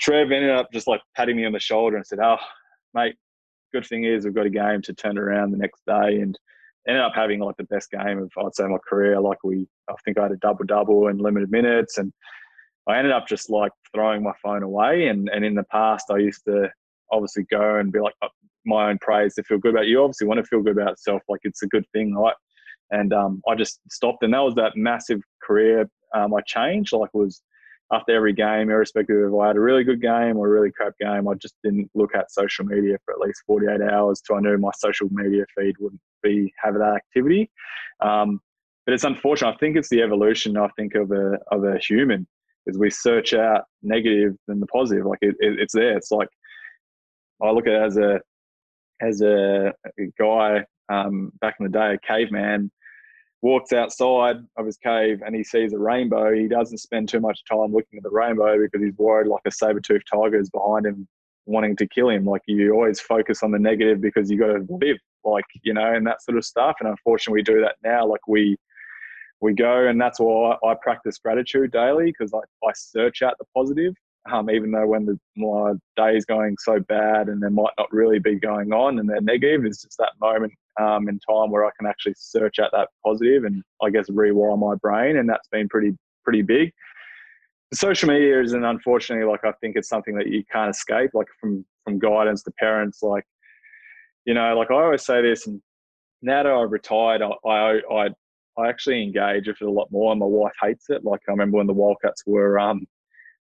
[0.00, 2.36] Trev ended up just like patting me on the shoulder and said, "Oh,
[2.94, 3.16] mate,
[3.72, 6.38] good thing is we've got a game to turn around the next day." And
[6.86, 9.20] ended up having like the best game of I'd say my career.
[9.20, 12.12] Like we, I think I had a double double in limited minutes, and
[12.88, 15.08] I ended up just like throwing my phone away.
[15.08, 16.68] And, and in the past, I used to
[17.10, 18.28] obviously go and be like uh,
[18.66, 20.02] my own praise to feel good about you.
[20.02, 21.22] Obviously, want to feel good about yourself.
[21.28, 22.34] Like it's a good thing, right?
[22.90, 26.92] And um, I just stopped, and that was that massive career um, I changed.
[26.92, 27.42] Like was
[27.92, 30.94] after every game, irrespective of I had a really good game or a really crap
[31.00, 34.40] game, I just didn't look at social media for at least 48 hours till I
[34.40, 37.50] knew my social media feed wouldn't be have that activity.
[38.00, 38.40] Um,
[38.86, 39.54] but it's unfortunate.
[39.54, 40.56] I think it's the evolution.
[40.56, 42.26] I think of a of a human
[42.66, 45.06] is we search out negative than the positive.
[45.06, 45.96] Like it, it, it's there.
[45.96, 46.28] It's like
[47.42, 48.20] I look at it as a
[49.00, 52.70] as a, a guy um, back in the day, a caveman
[53.42, 56.32] walks outside of his cave and he sees a rainbow.
[56.32, 59.50] He doesn't spend too much time looking at the rainbow because he's worried like a
[59.50, 61.06] saber toothed tiger is behind him
[61.46, 62.24] wanting to kill him.
[62.24, 65.94] Like you always focus on the negative because you got to live, like you know,
[65.94, 66.76] and that sort of stuff.
[66.80, 68.06] And unfortunately, we do that now.
[68.06, 68.56] Like we
[69.40, 73.44] we go, and that's why I, practice gratitude daily because I, I search out the
[73.54, 73.94] positive.
[74.32, 77.92] Um, even though when the, my day is going so bad and there might not
[77.92, 81.66] really be going on and they're negative, it's just that moment um, in time where
[81.66, 85.48] I can actually search out that positive and I guess rewire my brain, and that's
[85.48, 86.72] been pretty pretty big.
[87.72, 91.10] Social media is, and unfortunately, like I think it's something that you can't escape.
[91.12, 93.24] Like from from guidance to parents, like
[94.24, 95.60] you know, like I always say this, and
[96.22, 98.08] now that I've retired, I I, I
[98.56, 101.04] I actually engage with it a lot more, and my wife hates it.
[101.04, 102.86] Like I remember when the Wildcats were um,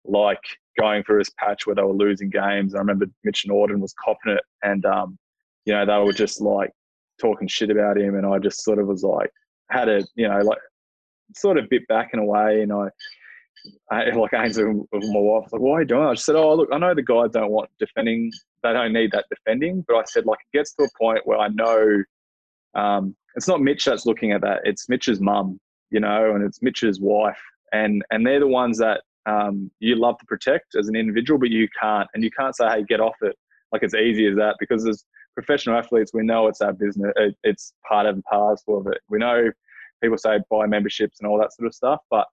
[0.05, 0.41] like
[0.79, 2.75] going through this patch where they were losing games.
[2.75, 5.17] I remember Mitch Norton was copping it, and um,
[5.65, 6.71] you know they were just like
[7.19, 9.31] talking shit about him, and I just sort of was like
[9.69, 10.59] had a you know like
[11.35, 12.89] sort of bit back in a way, and I.
[13.91, 16.09] I like Ainsley with my wife, was like, why are you doing that?
[16.09, 18.31] I just said, oh, look, I know the guys don't want defending.
[18.63, 19.85] They don't need that defending.
[19.87, 22.01] But I said, like, it gets to a point where I know
[22.73, 24.61] um, it's not Mitch that's looking at that.
[24.63, 25.59] It's Mitch's mum,
[25.89, 27.41] you know, and it's Mitch's wife,
[27.71, 31.49] and and they're the ones that um, you love to protect as an individual, but
[31.49, 33.35] you can't, and you can't say, "Hey, get off it,"
[33.71, 35.05] like it's easy as that, because as
[35.35, 37.13] professional athletes, we know it's our business.
[37.43, 38.99] it's part of the parcel of it.
[39.09, 39.49] We know
[40.01, 42.27] people say buy memberships and all that sort of stuff, but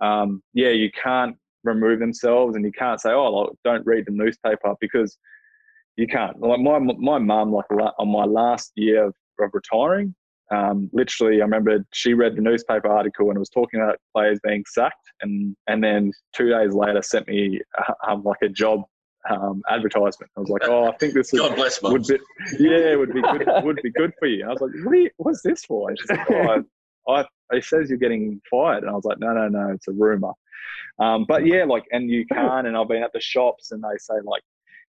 [0.00, 4.74] um, yeah, you can't remove themselves, and you can't say, "Oh, don't read the newspaper,"
[4.80, 5.18] because
[5.96, 6.40] you can't.
[6.40, 7.66] Like my my mum, like
[7.98, 10.14] on my last year of, of retiring,
[10.50, 14.38] um, literally, I remember she read the newspaper article and it was talking about players
[14.42, 18.82] being sacked, and and then two days later sent me uh, um, like a job
[19.28, 20.30] um, advertisement.
[20.36, 22.18] I was like, oh, I think this bless would be
[22.58, 24.46] yeah, would be good, would be good for you.
[24.46, 25.90] I was like, what you, what's this for?
[25.90, 26.62] And she's like, oh,
[27.08, 27.24] I, I,
[27.56, 30.32] it says you're getting fired, and I was like, no, no, no, it's a rumor.
[30.98, 33.96] Um, but yeah, like, and you can, and I've been at the shops, and they
[33.98, 34.42] say like,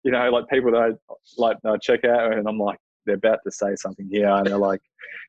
[0.04, 2.78] you know, like people that I, like I check out, and I'm like,
[3.08, 4.82] they're about to say something here, and they're like,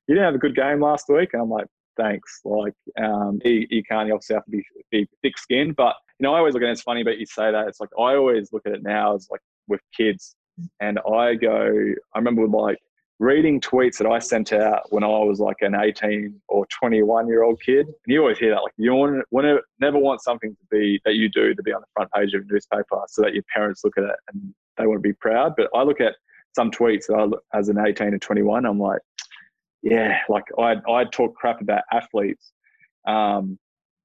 [0.07, 1.67] "You didn't have a good game last week," and I'm like,
[1.97, 4.07] "Thanks." Like, um, you, you can't.
[4.07, 6.73] You obviously have to be, be thick-skinned, but you know, I always look at it.
[6.73, 7.69] It's funny, but you say that.
[7.69, 10.37] It's like I always look at it now as like with kids,
[10.81, 11.95] and I go.
[12.15, 12.79] I remember like
[13.19, 17.43] reading tweets that I sent out when I was like an 18 or 21 year
[17.43, 20.51] old kid, and you always hear that, like you want, want to never want something
[20.51, 23.23] to be that you do to be on the front page of a newspaper so
[23.23, 25.55] that your parents look at it and they want to be proud.
[25.57, 26.15] But I look at
[26.55, 27.15] some tweets that
[27.55, 29.01] I, as an 18 or 21, I'm like,
[29.83, 32.53] yeah, like I I talk crap about athletes.
[33.07, 33.59] Um,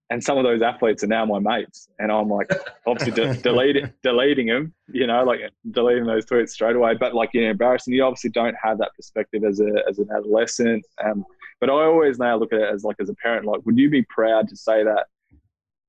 [0.10, 2.48] and some of those athletes are now my mates, and I'm like,
[2.88, 5.39] obviously de- deleting deleting them, you know, like
[5.72, 6.94] deleting those tweets straight away.
[6.94, 7.94] But like, you know, embarrassing.
[7.94, 10.86] You obviously don't have that perspective as a as an adolescent.
[11.04, 11.26] Um,
[11.60, 13.89] but I always now look at it as like as a parent, like, would you
[13.89, 15.08] be proud to say that,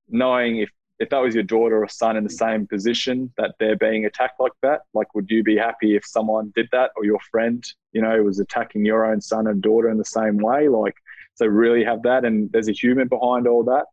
[0.09, 3.77] knowing if if that was your daughter or son in the same position that they're
[3.77, 7.19] being attacked like that, like, would you be happy if someone did that or your
[7.31, 10.95] friend, you know, was attacking your own son and daughter in the same way, like?
[11.37, 13.87] So really have that, and there's a human behind all that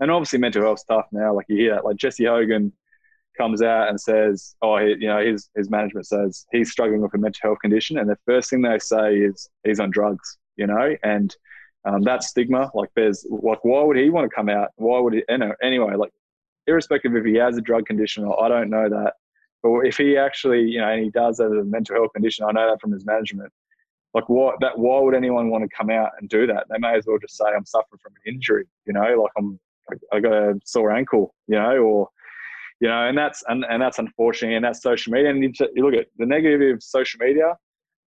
[0.00, 1.34] and obviously mental health stuff now.
[1.34, 2.72] Like you hear that, like Jesse Hogan
[3.36, 7.14] comes out and says, "Oh, he, you know, his his management says he's struggling with
[7.14, 10.38] a mental health condition," and the first thing they say is he's on drugs.
[10.56, 11.34] You know, and
[11.84, 14.70] um, that stigma, like there's like, why would he want to come out?
[14.76, 15.22] Why would he?
[15.28, 16.12] You know, anyway, like
[16.66, 19.14] irrespective if he has a drug condition or I don't know that,
[19.62, 22.52] but if he actually, you know, and he does have a mental health condition, I
[22.52, 23.52] know that from his management.
[24.14, 26.66] Like what that why would anyone want to come out and do that?
[26.70, 29.60] They may as well just say I'm suffering from an injury, you know, like I'm
[30.12, 32.08] I got a sore ankle, you know, or
[32.80, 35.30] you know, and that's and, and that's unfortunate, and that's social media.
[35.30, 37.56] And you, look at the negative of social media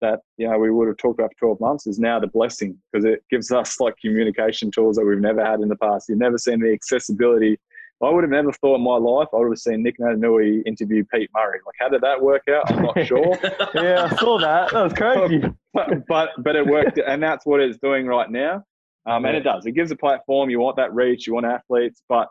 [0.01, 2.79] that you know we would have talked about for 12 months is now the blessing
[2.93, 6.09] because it gives us like communication tools that we've never had in the past.
[6.09, 7.59] You've never seen the accessibility.
[8.03, 11.05] I would have never thought in my life I would have seen Nick Naitanui interview
[11.13, 11.59] Pete Murray.
[11.67, 12.71] Like, how did that work out?
[12.73, 13.37] I'm not sure.
[13.75, 14.71] yeah, I saw that.
[14.71, 15.43] That was crazy.
[15.75, 18.63] but, but but it worked, and that's what it's doing right now.
[19.07, 19.67] Um, and it does.
[19.67, 20.51] It gives a platform.
[20.51, 21.27] You want that reach.
[21.27, 22.29] You want athletes, but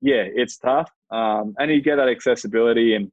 [0.00, 0.90] yeah, it's tough.
[1.10, 3.10] Um, and you get that accessibility, and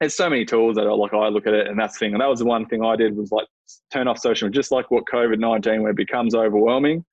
[0.00, 2.14] there's so many tools that are like I look at it, and that's the thing.
[2.14, 3.46] And that was the one thing I did was like
[3.92, 7.04] turn off social, just like what COVID nineteen, where it becomes overwhelming.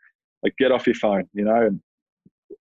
[0.41, 1.67] Like get off your phone, you know.
[1.67, 1.81] And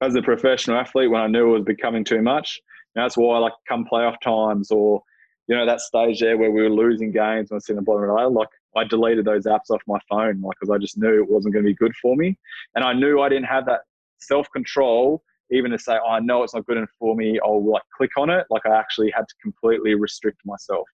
[0.02, 2.60] as a professional athlete, when I knew it was becoming too much,
[2.94, 5.02] that's why I like come playoff times or
[5.48, 7.82] you know that stage there where we were losing games and I was sitting the
[7.82, 10.78] bottom of the ladder, like I deleted those apps off my phone, like because I
[10.78, 12.36] just knew it wasn't going to be good for me,
[12.74, 13.82] and I knew I didn't have that
[14.20, 17.38] self control even to say, oh, I know it's not good for me.
[17.44, 18.46] I'll like click on it.
[18.48, 20.88] Like I actually had to completely restrict myself,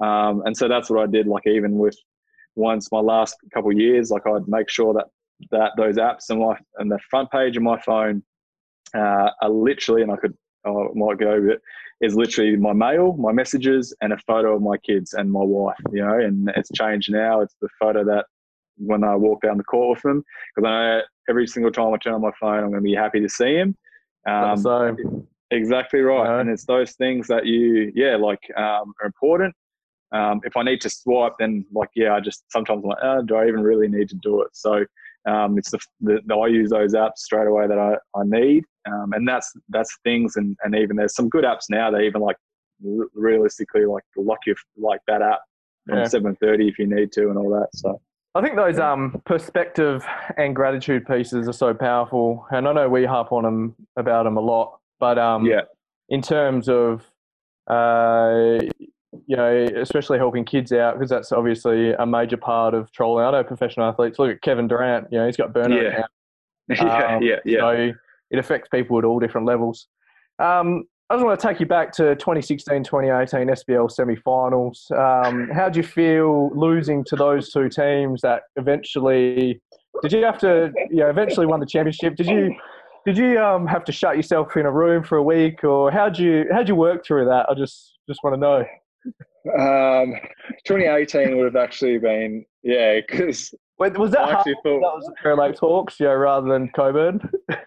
[0.00, 1.26] um, and so that's what I did.
[1.26, 1.96] Like even with
[2.54, 5.06] once my last couple years, like I'd make sure that
[5.50, 8.22] that those apps and my and the front page of my phone
[8.94, 11.62] uh, are literally, and I could I might go over it,
[12.00, 15.78] is literally my mail, my messages, and a photo of my kids and my wife.
[15.92, 17.40] You know, and it's changed now.
[17.40, 18.26] It's the photo that
[18.78, 20.24] when I walk down the court with them,
[20.54, 22.94] because I know every single time I turn on my phone, I'm going to be
[22.94, 23.76] happy to see him.
[24.28, 24.96] Um, so
[25.50, 26.24] Exactly right.
[26.24, 26.40] Yeah.
[26.40, 29.54] And it's those things that you, yeah, like um, are important.
[30.12, 33.22] Um, if I need to swipe, then like, yeah, I just sometimes I'm like, oh,
[33.22, 34.48] do I even really need to do it?
[34.52, 34.84] So
[35.26, 38.64] um, it's the, the, the I use those apps straight away that I, I need,
[38.86, 40.36] um, and that's that's things.
[40.36, 42.36] And, and even there's some good apps now that even like
[42.84, 45.40] r- realistically like lock you like that app
[45.88, 46.04] from Yeah.
[46.04, 47.68] 7:30 if you need to and all that.
[47.74, 48.00] So
[48.34, 50.04] I think those um, perspective
[50.36, 54.36] and gratitude pieces are so powerful, and I know we harp on them about them
[54.36, 54.78] a lot.
[55.00, 55.62] But um, yeah,
[56.08, 57.10] in terms of
[57.66, 58.58] uh,
[59.26, 63.24] you know, especially helping kids out because that's obviously a major part of trolling.
[63.24, 64.18] I know professional athletes.
[64.18, 65.08] Look at Kevin Durant.
[65.10, 65.82] You know, he's got burnout.
[65.82, 65.98] Yeah.
[65.98, 66.06] now.
[66.84, 67.60] yeah, Um, yeah, yeah.
[67.60, 67.92] So
[68.30, 69.88] it affects people at all different levels.
[70.38, 74.90] Um, I just want to take you back to 2016 2018 SBL semi finals.
[74.90, 79.60] Um, how would you feel losing to those two teams that eventually,
[80.02, 82.16] did you have to, you know, eventually won the championship?
[82.16, 82.54] Did you?
[83.06, 86.18] Did you um, have to shut yourself in a room for a week, or how'd
[86.18, 87.46] you how'd you work through that?
[87.48, 88.64] I just just want to know.
[89.58, 90.14] Um,
[90.64, 93.54] 2018 would have actually been yeah, because
[93.96, 97.30] was that I actually That was Fair Lake Talks, know, rather than Cockburn.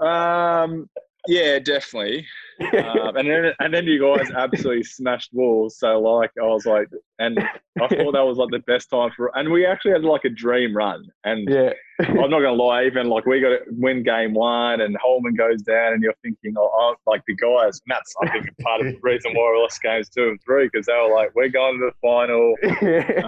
[0.00, 0.88] Um,
[1.26, 2.26] yeah, definitely.
[2.60, 5.78] um, and then and then you guys absolutely smashed walls.
[5.78, 6.88] So like I was like,
[7.18, 7.48] and I
[7.78, 9.30] thought that was like the best time for.
[9.36, 11.04] And we actually had like a dream run.
[11.24, 14.96] And yeah, I'm not gonna lie, even like we got to win game one, and
[14.96, 17.80] Holman goes down, and you're thinking, oh, oh, like the guys.
[17.86, 20.68] And that's I think part of the reason why we lost games two and three
[20.72, 22.54] because they were like, we're going to the final.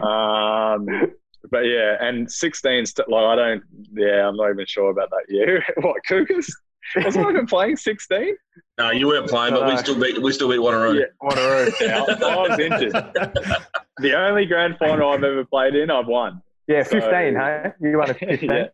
[0.11, 0.87] Um,
[1.51, 3.63] but yeah, and 16 st- like I don't.
[3.93, 5.65] Yeah, I'm not even sure about that year.
[5.83, 6.55] what Cougars?
[6.97, 8.37] Was I even playing 16?
[8.79, 10.99] No, you weren't playing, but we still beat we still beat Wanneroo.
[10.99, 11.81] Yeah, Wanneroo.
[11.81, 13.57] Yeah, I, I was injured.
[13.99, 16.41] The only grand final I've ever played in, I've won.
[16.67, 17.73] Yeah, So- 15, hey?
[17.83, 18.49] You won a 15.
[18.51, 18.57] yeah.
[18.57, 18.65] Yeah,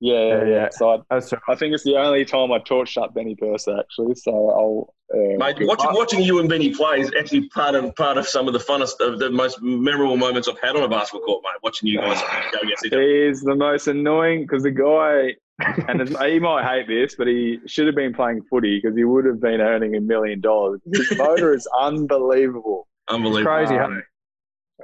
[0.00, 0.44] yeah, Yeah, yeah.
[0.48, 0.68] yeah.
[0.72, 4.14] So I, I think it's the only time I torched up Benny Purser actually.
[4.16, 4.94] So I'll.
[5.14, 8.48] Uh, Mate, watching, watching you and Benny play is actually part of part of some
[8.48, 11.60] of the funnest, of the most memorable moments I've had on a basketball court, mate.
[11.62, 12.20] Watching you guys
[12.52, 13.00] go against each other.
[13.02, 17.26] He is the most annoying because the guy, and it's, he might hate this, but
[17.26, 20.80] he should have been playing footy because he would have been earning a million dollars.
[20.92, 23.50] His motor is unbelievable, Unbelievable.
[23.50, 23.84] Crazy, huh?
[23.84, 24.02] Um,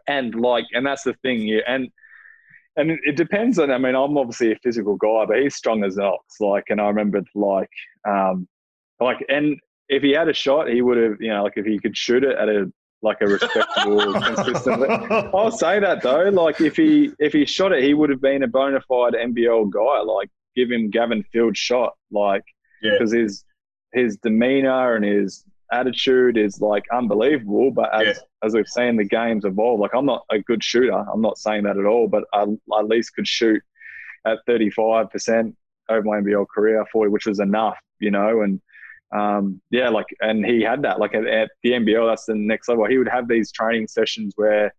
[0.07, 1.89] and like, and that's the thing here, and
[2.77, 3.71] and it, it depends on.
[3.71, 6.41] I mean, I'm obviously a physical guy, but he's strong as an ox.
[6.41, 7.71] Like, and I remember like,
[8.09, 8.49] um,
[9.01, 9.59] like, and
[9.89, 12.25] if he had a shot, he would have, you know, like if he could shoot
[12.25, 14.85] it at a like a respectable, consistent.
[15.35, 16.31] I'll say that though.
[16.31, 19.71] Like if he if he shot it, he would have been a bona fide NBL
[19.71, 20.01] guy.
[20.01, 21.95] Like give him Gavin Field shot.
[22.11, 22.45] Like
[22.83, 22.93] Yeah.
[22.93, 23.45] because his
[23.93, 27.71] his demeanor and his attitude is like unbelievable.
[27.71, 28.23] But as Yeah.
[28.47, 30.93] as we've seen the games evolve, like I'm not a good shooter.
[31.13, 32.09] I'm not saying that at all.
[32.09, 33.63] But I, I at least could shoot
[34.27, 35.57] at 35 percent
[35.89, 38.61] over my NBL career, 40, which was enough, you know, and.
[39.15, 40.99] Um, yeah, like, and he had that.
[40.99, 42.87] Like at, at the NBL, that's the next level.
[42.87, 44.73] He would have these training sessions where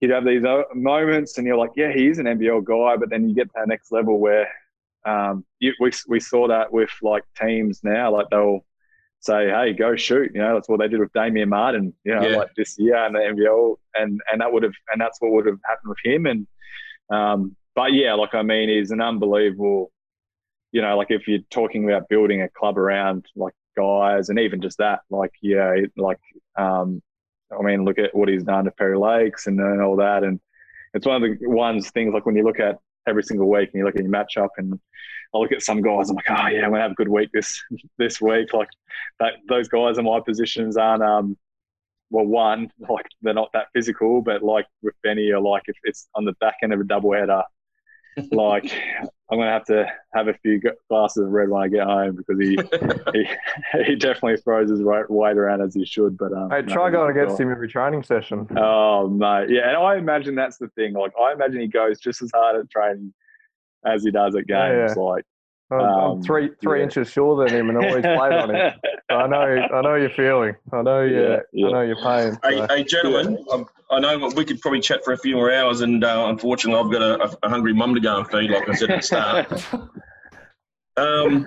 [0.00, 2.98] he'd have these uh, moments, and you're like, yeah, he is an NBL guy.
[2.98, 4.46] But then you get to that next level where
[5.06, 8.64] um, you, we we saw that with like teams now, like they'll
[9.20, 10.32] say, hey, go shoot.
[10.34, 11.94] You know, that's what they did with Damian Martin.
[12.04, 12.36] You know, Yeah.
[12.36, 15.46] like this year in the NBL, and and that would have and that's what would
[15.46, 16.26] have happened with him.
[16.26, 16.46] And
[17.10, 19.92] um, but yeah, like I mean, he's an unbelievable.
[20.72, 24.60] You know, like if you're talking about building a club around like guys, and even
[24.60, 26.20] just that, like yeah, like
[26.58, 27.00] um,
[27.56, 30.40] I mean, look at what he's done to Perry Lakes and, and all that, and
[30.94, 33.78] it's one of the ones things like when you look at every single week and
[33.78, 34.78] you look at your matchup and
[35.34, 37.30] I look at some guys, I'm like, oh yeah, I'm gonna have a good week
[37.32, 37.62] this
[37.98, 38.52] this week.
[38.52, 38.68] Like
[39.20, 41.36] that, those guys in my positions aren't um,
[42.10, 46.08] well, one like they're not that physical, but like with Benny, or like if it's
[46.14, 47.42] on the back end of a double header,
[48.30, 48.72] like
[49.30, 52.40] I'm gonna have to have a few glasses of red when I get home because
[52.40, 52.56] he
[53.12, 53.28] he,
[53.84, 56.16] he definitely throws his weight weight around as he should.
[56.16, 57.44] But um, Hey, try going against guy.
[57.44, 58.46] him every training session.
[58.56, 60.92] Oh mate, yeah, and I imagine that's the thing.
[60.92, 63.12] Like I imagine he goes just as hard at training
[63.84, 64.96] as he does at Yeah, games.
[64.96, 65.24] Like
[65.72, 66.84] I'm, I'm Um, three three yeah.
[66.84, 68.72] inches shorter than him and always played on him.
[69.10, 70.54] So I know I know your feeling.
[70.72, 71.66] I know you Yeah, yeah.
[71.66, 72.38] I know your pain.
[72.44, 72.66] Hey, So.
[72.70, 76.02] hey gentlemen, I'm- I know we could probably chat for a few more hours, and
[76.02, 78.90] uh, unfortunately, I've got a, a hungry mum to go and feed, like I said
[78.90, 79.64] at the start.
[80.98, 81.44] Um,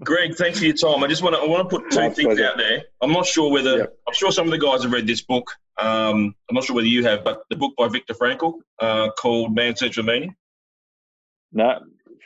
[0.00, 1.04] Greg, thanks for your time.
[1.04, 2.46] I just want to I want to put two My things pleasure.
[2.48, 2.82] out there.
[3.00, 3.98] I'm not sure whether Yep.
[4.08, 5.48] I'm sure some of the guys have read this book.
[5.80, 9.54] Um, I'm not sure whether you have, but the book by Viktor Frankl uh, called
[9.54, 10.34] "Man's Search for Meaning."
[11.52, 11.78] no,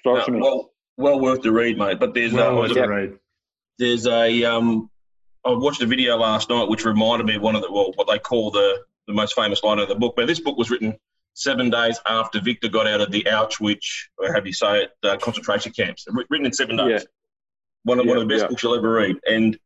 [0.03, 0.41] throw it Uh, to me.
[0.41, 2.01] well, well worth the read, mate.
[2.01, 3.19] But there's Well uh, worth there's, the read.
[3.79, 4.91] there's a um,
[5.45, 8.09] I watched a video last night which reminded me of one of the well, what
[8.09, 10.15] they call the the most famous line of the book.
[10.17, 10.97] But this book was written
[11.35, 15.17] seven days after Viktor got out of the Auschwitz, or have you say it, uh,
[15.17, 16.07] concentration camps.
[16.09, 17.03] Written in seven days.
[17.03, 17.07] Yeah.
[17.85, 18.49] One of one of the best yeah.
[18.49, 19.17] books you'll ever read.
[19.27, 19.59] And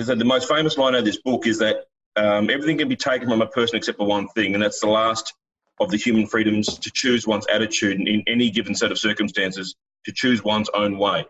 [0.00, 1.84] said the most famous line of this book is that
[2.16, 4.88] um, everything can be taken from a person except for one thing, and that's the
[4.88, 5.34] last
[5.80, 10.12] of the human freedoms to choose one's attitude in any given set of circumstances, to
[10.12, 11.24] choose one's own way.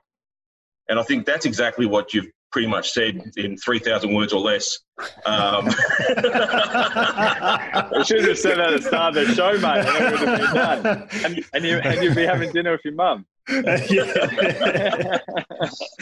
[0.88, 4.78] And I think that's exactly what you've pretty much said in 3,000 words or less.
[5.26, 5.68] Um,
[6.16, 9.84] I should have said that at the start of the show, mate.
[9.84, 11.08] And would have been done.
[11.24, 13.26] And, and, you, and you'd be having dinner with your mum.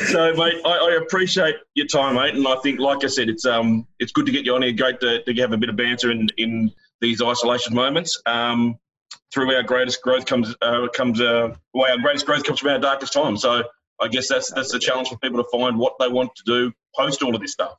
[0.09, 2.35] So, mate, I, I appreciate your time, mate.
[2.35, 4.73] And I think, like I said, it's um, it's good to get you on here.
[4.73, 6.71] Great to, to have a bit of banter in, in
[7.01, 8.21] these isolation moments.
[8.27, 8.79] Um,
[9.33, 12.79] through our greatest growth comes uh, comes uh, well, our greatest growth comes from our
[12.79, 13.37] darkest time.
[13.37, 13.65] So,
[14.01, 16.73] I guess that's that's the challenge for people to find what they want to do
[16.95, 17.75] post all of this stuff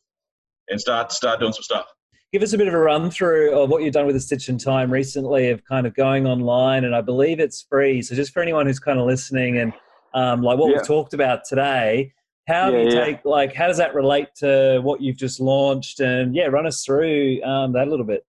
[0.70, 1.86] and start start doing some stuff.
[2.34, 4.50] Give us a bit of a run through of what you've done with the Stitch
[4.50, 8.02] in Time recently, of kind of going online, and I believe it's free.
[8.02, 9.74] So just for anyone who's kind of listening and
[10.14, 10.78] um, like what Yeah.
[10.78, 12.12] we've talked about today,
[12.48, 13.06] how do you yeah.
[13.06, 16.00] take like how does that relate to what you've just launched?
[16.00, 18.26] And yeah, run us through um, that a little bit.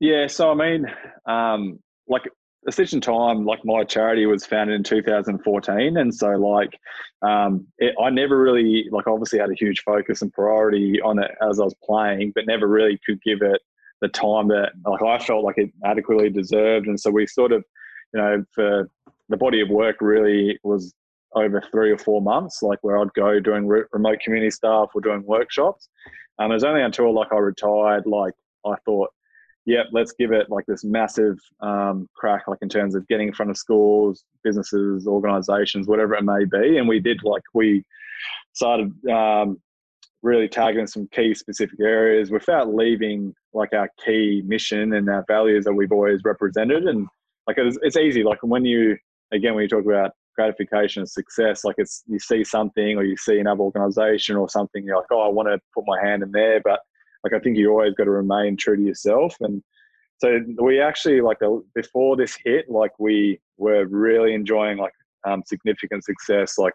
[0.00, 0.86] Yeah, so I mean,
[1.26, 2.22] um, like
[2.66, 6.78] a Stitch in Time, like my charity was founded in 2014, and so like
[7.22, 11.30] um, it, I never really like obviously had a huge focus and priority on it
[11.42, 13.60] as I was playing, but never really could give it
[14.00, 17.64] the time that like I felt like it adequately deserved, and so we sort of,
[18.14, 18.90] you know, for
[19.28, 20.94] the body of work really was
[21.34, 25.00] over three or four months, like where I'd go doing re- remote community stuff or
[25.00, 25.88] doing workshops.
[26.38, 28.34] Um, it was only until like I retired, like
[28.66, 29.10] I thought
[29.66, 33.34] yep, let's give it like this massive um, crack, like in terms of getting in
[33.34, 36.78] front of schools, businesses, organizations, whatever it may be.
[36.78, 37.84] And we did like, we
[38.52, 39.60] started um,
[40.22, 45.64] really targeting some key specific areas without leaving like our key mission and our values
[45.64, 46.84] that we've always represented.
[46.84, 47.06] And
[47.46, 48.22] like, it's, it's easy.
[48.22, 48.96] Like when you,
[49.32, 53.16] again, when you talk about gratification and success, like it's you see something or you
[53.16, 56.32] see another organization or something, you're like, oh, I want to put my hand in
[56.32, 56.60] there.
[56.64, 56.80] But
[57.24, 59.36] like, I think you always got to remain true to yourself.
[59.40, 59.62] And
[60.18, 61.38] so we actually, like,
[61.74, 64.92] before this hit, like, we were really enjoying like
[65.24, 66.58] um, significant success.
[66.58, 66.74] Like,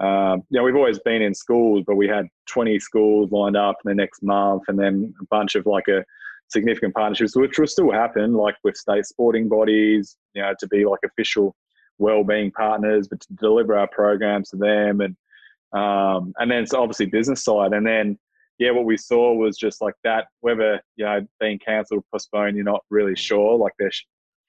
[0.00, 3.76] um, you know, we've always been in schools, but we had 20 schools lined up
[3.84, 6.04] in the next month and then a bunch of like a
[6.48, 10.84] significant partnerships, which will still happen, like with state sporting bodies, you know, to be
[10.84, 11.54] like official
[11.98, 15.16] well-being partners, but to deliver our programs to them, and
[15.72, 18.18] um, and then it's obviously business side, and then
[18.62, 22.64] yeah, what we saw was just like that, whether you know being cancelled, postponed, you're
[22.64, 23.90] not really sure, like they're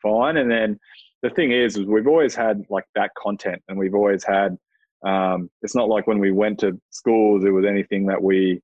[0.02, 0.80] fine, and then
[1.24, 4.58] the thing is, is we've always had like that content, and we've always had.
[5.04, 8.62] Um, it's not like when we went to schools, it was anything that we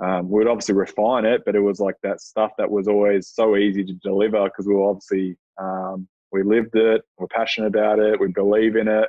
[0.00, 3.28] um, we would obviously refine it, but it was like that stuff that was always
[3.28, 7.98] so easy to deliver because we were obviously um, we lived it, we're passionate about
[7.98, 9.08] it, we believe in it.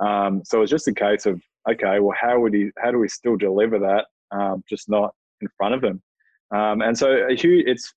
[0.00, 2.70] Um, so it's just a case of okay, well, how would he?
[2.78, 4.06] How do we still deliver that?
[4.30, 6.02] Um, just not in front of him.
[6.50, 7.92] Um, and so it's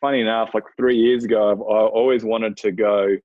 [0.00, 0.50] funny enough.
[0.54, 3.16] Like three years ago, I've, I always wanted to go.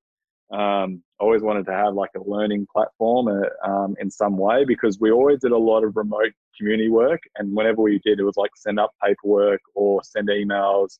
[0.52, 4.98] Um, always wanted to have like a learning platform uh, um, in some way because
[5.00, 8.36] we always did a lot of remote community work, and whenever we did, it was
[8.36, 10.98] like send up paperwork or send emails.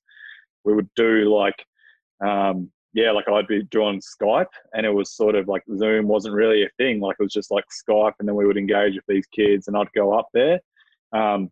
[0.65, 1.67] We would do like
[2.25, 6.35] um, yeah, like I'd be doing Skype and it was sort of like Zoom wasn't
[6.35, 7.01] really a thing.
[7.01, 9.77] Like it was just like Skype and then we would engage with these kids and
[9.77, 10.61] I'd go up there.
[11.13, 11.51] Um,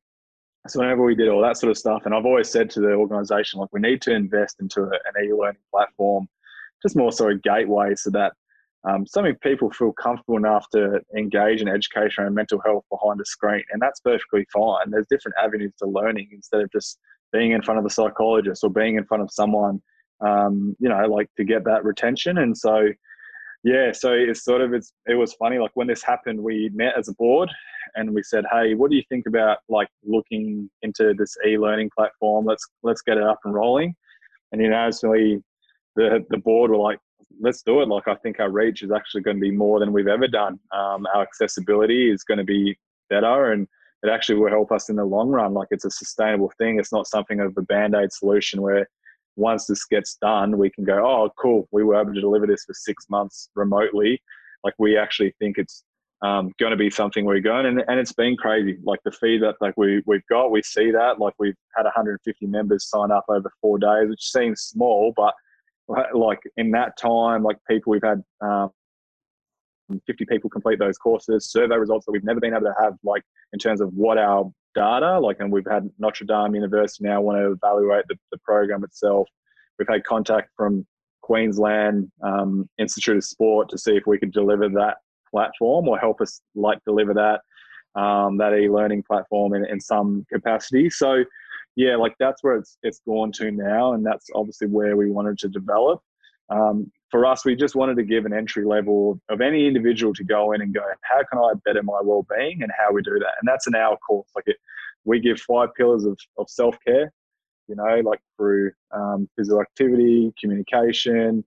[0.69, 2.93] so whenever we did all that sort of stuff, and I've always said to the
[2.93, 6.29] organization, like we need to invest into an e-learning platform,
[6.83, 8.33] just more so a gateway so that
[8.85, 13.25] um, something people feel comfortable enough to engage in education and mental health behind a
[13.25, 13.63] screen.
[13.73, 14.91] And that's perfectly fine.
[14.91, 16.99] There's different avenues to learning instead of just
[17.33, 19.83] being in front of a psychologist or being in front of someone
[20.21, 22.39] um, you know, like to get that retention.
[22.39, 22.89] And so,
[23.63, 25.59] yeah, so it's sort of it's it was funny.
[25.59, 27.51] Like when this happened, we met as a board
[27.95, 32.47] and we said, hey, what do you think about like looking into this e-learning platform?
[32.47, 33.95] Let's let's get it up and rolling.
[34.53, 35.43] And unanimously,
[35.97, 36.99] the the board were like,
[37.41, 37.89] let's do it.
[37.89, 40.59] Like I think our reach is actually going to be more than we've ever done.
[40.73, 42.79] Um, our accessibility is going to be
[43.11, 43.67] better and
[44.03, 45.53] it actually will help us in the long run.
[45.53, 46.79] Like it's a sustainable thing.
[46.79, 48.89] It's not something of a band-aid solution where
[49.37, 52.65] once this gets done, we can go, oh, cool, we were able to deliver this
[52.65, 54.21] for six months remotely.
[54.65, 55.85] Like we actually think it's
[56.23, 58.79] um, going to be something we're going, and, and it's been crazy.
[58.85, 61.19] Like the feedback like we we've got, we see that.
[61.19, 65.35] Like we've had 150 members sign up over four days, which seems small, but
[66.15, 68.23] like in that time, like people we've had.
[68.41, 68.71] Um,
[70.07, 73.25] 50 people complete those courses, survey results that we've never been able to have, like
[73.53, 75.19] in terms of what our data.
[75.19, 79.29] Like, and we've had Notre Dame University now want to evaluate the, the program itself.
[79.79, 80.87] We've had contact from
[81.23, 84.99] Queensland um, Institute of Sport to see if we could deliver that
[85.31, 87.41] platform or help us like deliver that
[88.01, 90.91] um, that e-learning platform in, in some capacity.
[90.91, 91.25] So,
[91.77, 95.39] yeah, like that's where it's it's gone to now, and that's obviously where we wanted
[95.39, 96.01] to develop.
[96.51, 100.25] Um, for us, we just wanted to give an entry level of any individual to
[100.25, 103.35] go in and go, how can I better my well-being and how we do that?
[103.41, 104.29] And that's an hour course.
[104.35, 104.57] Like it,
[105.05, 107.13] we give five pillars of, of self-care,
[107.69, 111.45] you know, like through um, physical activity, communication,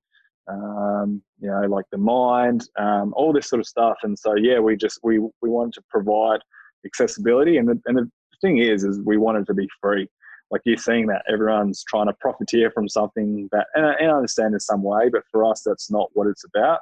[0.49, 3.97] um, you know, like the mind, um, all this sort of stuff.
[4.03, 6.41] And so, yeah, we just, we, we wanted to provide
[6.86, 7.57] accessibility.
[7.57, 8.09] And the, and the
[8.41, 10.09] thing is, is we wanted to be free
[10.54, 14.16] like you're seeing that everyone's trying to profiteer from something that, and I, and I
[14.16, 16.82] understand in some way, but for us, that's not what it's about.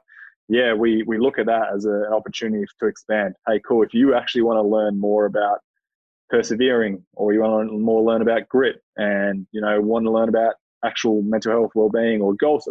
[0.50, 3.36] Yeah, we, we look at that as a, an opportunity to expand.
[3.48, 3.82] Hey, cool.
[3.82, 5.60] If you actually want to learn more about
[6.30, 10.28] persevering or you want to more learn about grit and, you know, want to learn
[10.28, 12.68] about actual mental health, well-being or goals,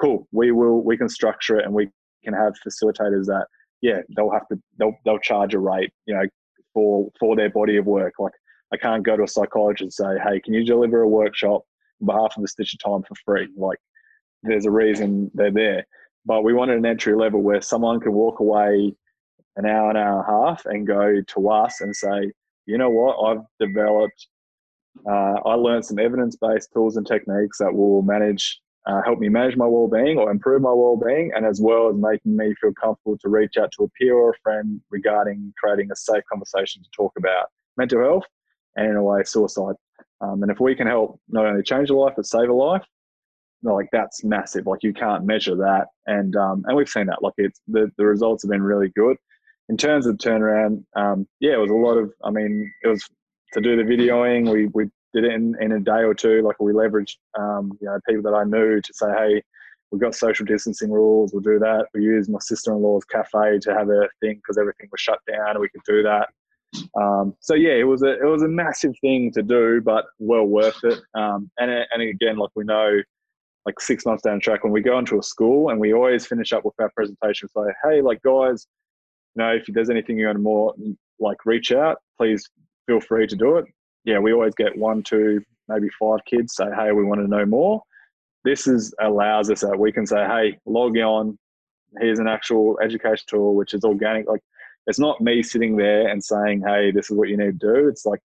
[0.00, 0.28] cool.
[0.30, 1.88] We will, we can structure it and we
[2.22, 3.46] can have facilitators that,
[3.82, 6.26] yeah, they'll have to, they'll, they'll charge a rate, you know,
[6.72, 8.14] for, for their body of work.
[8.20, 8.34] Like
[8.74, 11.62] I can't go to a psychologist and say, hey, can you deliver a workshop
[12.00, 13.48] on behalf of the Stitch in Time for free?
[13.56, 13.78] Like,
[14.42, 15.86] there's a reason they're there.
[16.26, 18.94] But we wanted an entry level where someone can walk away
[19.56, 22.32] an hour, an hour and a half and go to us and say,
[22.66, 24.26] you know what, I've developed,
[25.08, 29.28] uh, I learned some evidence based tools and techniques that will manage, uh, help me
[29.28, 32.54] manage my well being or improve my well being, and as well as making me
[32.60, 36.24] feel comfortable to reach out to a peer or a friend regarding creating a safe
[36.28, 38.24] conversation to talk about mental health
[38.76, 39.74] and in a way suicide.
[40.20, 42.84] Um, and if we can help not only change a life but save a life,
[43.62, 44.66] like that's massive.
[44.66, 47.22] Like you can't measure that, and um, and we've seen that.
[47.22, 49.16] Like it's the the results have been really good.
[49.70, 52.12] In terms of turnaround, um, yeah, it was a lot of.
[52.22, 53.08] I mean, it was
[53.54, 54.50] to do the videoing.
[54.50, 56.42] We we did it in, in a day or two.
[56.42, 59.42] Like we leveraged, um, you know, people that I knew to say, hey,
[59.90, 61.32] we've got social distancing rules.
[61.32, 61.86] We'll do that.
[61.94, 65.50] We use my sister-in-law's cafe to have a thing because everything was shut down.
[65.50, 66.28] and We could do that.
[67.00, 70.44] Um, so yeah, it was a it was a massive thing to do, but well
[70.44, 71.00] worth it.
[71.14, 73.00] Um, and and again, like we know,
[73.66, 76.26] like six months down the track, when we go into a school, and we always
[76.26, 78.66] finish up with our presentation, say, hey, like guys,
[79.34, 80.74] you know, if there's anything you want to more,
[81.18, 82.48] like reach out, please
[82.86, 83.64] feel free to do it.
[84.04, 87.46] Yeah, we always get one, two, maybe five kids say, hey, we want to know
[87.46, 87.82] more.
[88.44, 91.38] This is allows us that we can say, hey, log on.
[92.00, 94.28] Here's an actual education tool, which is organic.
[94.28, 94.42] Like
[94.86, 97.88] it's not me sitting there and saying, hey, this is what you need to do.
[97.88, 98.20] It's like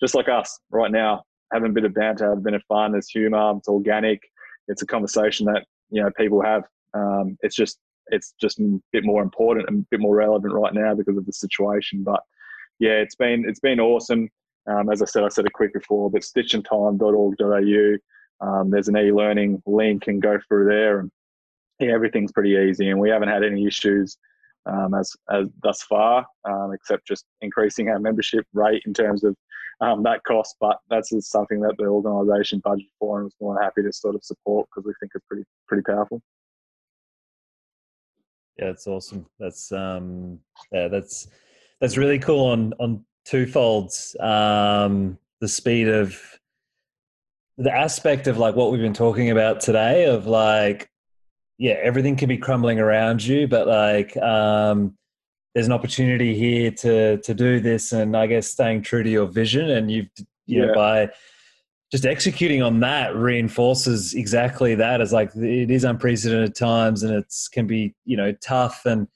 [0.00, 1.22] just like us right now,
[1.52, 2.92] having a bit of banter, having a bit of fun.
[2.92, 3.54] There's humor.
[3.56, 4.20] It's organic.
[4.68, 6.64] It's a conversation that you know people have.
[6.94, 7.78] Um, it's just
[8.08, 11.26] it's just a bit more important and a bit more relevant right now because of
[11.26, 12.02] the situation.
[12.04, 12.20] But
[12.78, 14.28] yeah, it's been it's been awesome.
[14.68, 17.96] Um, as I said, I said it quick before, but stitchintime.org.au.
[18.46, 21.10] Um, there's an e-learning link and go through there, and
[21.80, 24.18] yeah, everything's pretty easy, and we haven't had any issues
[24.66, 29.36] um, as, as thus far, um, except just increasing our membership rate in terms of
[29.80, 30.56] um, that cost.
[30.60, 34.14] But that's something that the organisation budgeted for, and was more than happy to sort
[34.14, 36.20] of support because we think it's pretty pretty powerful.
[38.58, 39.26] Yeah, that's awesome.
[39.38, 40.38] That's um,
[40.72, 41.28] yeah, that's
[41.80, 44.16] that's really cool on on two folds.
[44.20, 46.18] Um, the speed of
[47.58, 50.90] the aspect of like what we've been talking about today of like
[51.58, 54.96] yeah everything can be crumbling around you but like um
[55.54, 59.26] there's an opportunity here to to do this and i guess staying true to your
[59.26, 60.08] vision and you've
[60.46, 60.66] you yeah.
[60.66, 61.08] know by
[61.92, 67.48] just executing on that reinforces exactly that as like it is unprecedented times and it's
[67.48, 69.08] can be you know tough and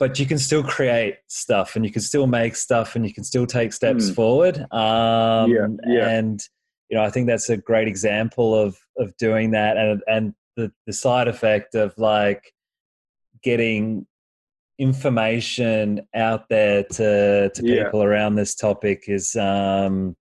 [0.00, 3.22] but you can still create stuff and you can still make stuff and you can
[3.22, 4.14] still take steps mm.
[4.14, 4.56] forward.
[4.72, 6.08] Um, yeah, yeah.
[6.08, 6.42] And,
[6.88, 9.76] you know, I think that's a great example of, of doing that.
[9.76, 12.52] And, and the, the side effect of like
[13.42, 14.06] getting
[14.78, 17.84] information out there to, to yeah.
[17.84, 20.16] people around this topic is, um,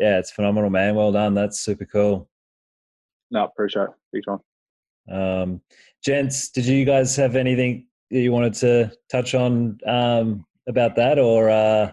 [0.00, 0.94] yeah, it's phenomenal, man.
[0.94, 1.34] Well done.
[1.34, 2.28] That's super cool.
[3.30, 3.90] No, appreciate it.
[4.12, 4.40] Big time.
[5.10, 5.60] Um,
[6.04, 11.50] gents, did you guys have anything you wanted to touch on um, about that, or?
[11.50, 11.92] Uh...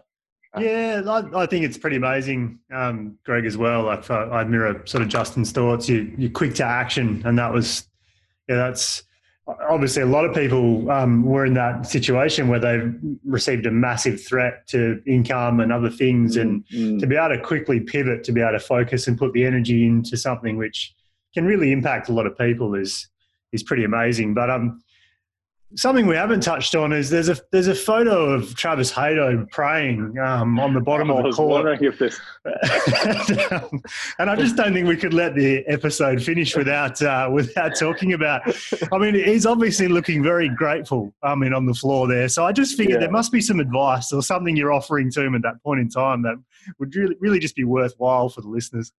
[0.57, 3.83] Yeah, I, I, think it's pretty amazing, um, Greg, as well.
[3.83, 5.87] Like I, I mirror sort of Justin's thoughts.
[5.87, 7.87] You you quick to action, and that was,
[8.47, 9.03] yeah, that's
[9.69, 12.95] obviously a lot of people um, were in that situation where they've
[13.25, 16.97] received a massive threat to income and other things, and mm-hmm.
[16.97, 19.85] to be able to quickly pivot, to be able to focus and put the energy
[19.85, 20.95] into something which
[21.35, 23.07] can really impact a lot of people is
[23.51, 24.33] is pretty amazing.
[24.33, 24.81] But um,
[25.75, 30.17] Something we haven't touched on is there's a there's a photo of Travis Haydo praying
[30.17, 31.79] um, on the bottom of the court.
[31.79, 32.19] This...
[34.19, 38.13] and I just don't think we could let the episode finish without uh, without talking
[38.13, 38.41] about.
[38.91, 41.13] I mean, he's obviously looking very grateful.
[41.21, 42.29] I mean, on the floor there.
[42.29, 43.01] So I just figured yeah.
[43.01, 45.89] there must be some advice or something you're offering to him at that point in
[45.89, 46.35] time that
[46.79, 48.91] would really really just be worthwhile for the listeners.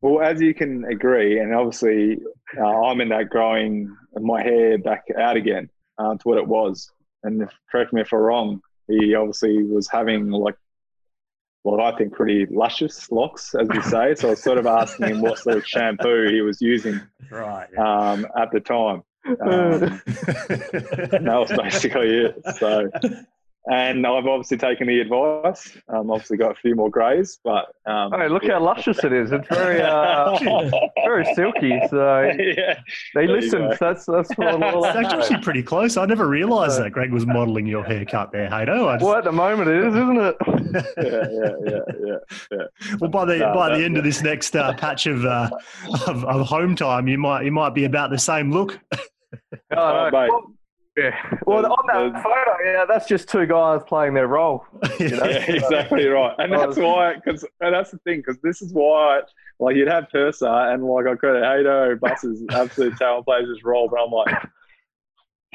[0.00, 2.18] Well, as you can agree, and obviously
[2.58, 5.68] uh, I'm in that growing my hair back out again
[5.98, 6.90] uh, to what it was.
[7.22, 10.56] And if, correct me if I'm wrong, he obviously was having like
[11.62, 14.14] what I think pretty luscious locks, as we say.
[14.14, 17.68] So I was sort of asking him what sort of shampoo he was using right,
[17.72, 18.10] yeah.
[18.10, 19.02] um, at the time.
[19.26, 22.42] Um, that was basically it.
[22.58, 22.90] So
[23.70, 25.76] and I've obviously taken the advice.
[25.88, 28.54] Um, obviously got a few more greys, but um, hey, look yeah.
[28.54, 29.32] how luscious it is!
[29.32, 30.38] It's very, uh,
[31.04, 31.80] very silky.
[31.88, 32.78] So yeah,
[33.14, 33.72] they listen.
[33.80, 35.96] That's that's what It's actually pretty close.
[35.96, 38.94] I never realised that Greg was modelling your haircut there, Haydo.
[38.94, 39.04] Just...
[39.04, 40.36] Well, at the moment it is, isn't it?
[40.98, 42.96] yeah, yeah, yeah, yeah, yeah.
[43.00, 45.48] Well, by the no, by no, the end of this next uh, patch of, uh,
[46.06, 48.78] of of home time, you might you might be about the same look.
[49.76, 50.54] Oh, no.
[50.96, 51.38] Yeah.
[51.46, 54.64] Well, on that um, photo, yeah, that's just two guys playing their role.
[55.00, 55.24] You know?
[55.24, 56.34] yeah, exactly right.
[56.38, 59.22] And that's why, because that's the thing, because this is why,
[59.58, 63.88] like, you'd have Persa and like I credit Haydo, Buses, absolute talent plays his role,
[63.88, 64.50] but I'm like.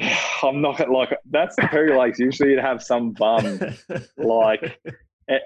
[0.42, 2.18] I'm not like that's the Perry Lakes.
[2.18, 3.60] Usually, you'd have some bum
[4.16, 4.80] like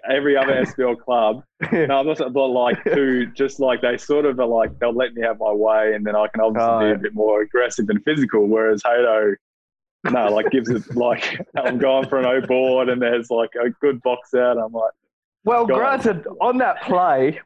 [0.08, 1.42] every other SBL club.
[1.72, 5.14] No, I'm not, but like who just like they sort of are like they'll let
[5.14, 7.86] me have my way, and then I can obviously oh, be a bit more aggressive
[7.88, 8.46] and physical.
[8.46, 9.34] Whereas Haydo,
[10.10, 13.70] no, like gives it like I'm going for an O board and there's like a
[13.70, 14.58] good box out.
[14.58, 14.92] I'm like,
[15.44, 17.40] well, granted, on that play,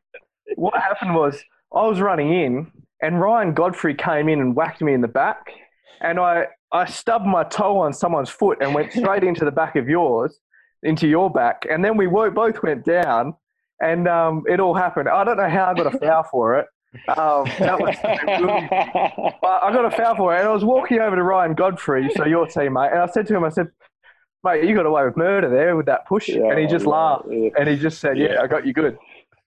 [0.57, 1.43] what happened was
[1.75, 2.71] I was running in
[3.03, 5.53] and Ryan Godfrey came in and whacked me in the back,
[6.01, 9.77] and I I stubbed my toe on someone's foot and went straight into the back
[9.77, 10.39] of yours,
[10.83, 13.35] into your back, and then we both went down,
[13.81, 15.09] and um, it all happened.
[15.09, 16.67] I don't know how I got a foul for it.
[17.09, 21.17] Um, that was but I got a foul for it, and I was walking over
[21.17, 23.69] to Ryan Godfrey, so your teammate, and I said to him, I said,
[24.43, 26.91] "Mate, you got away with murder there with that push," Yeah, and he just yeah,
[26.91, 27.51] laughed, yeah.
[27.59, 28.41] and he just said, "Yeah.
[28.41, 28.97] I got you good."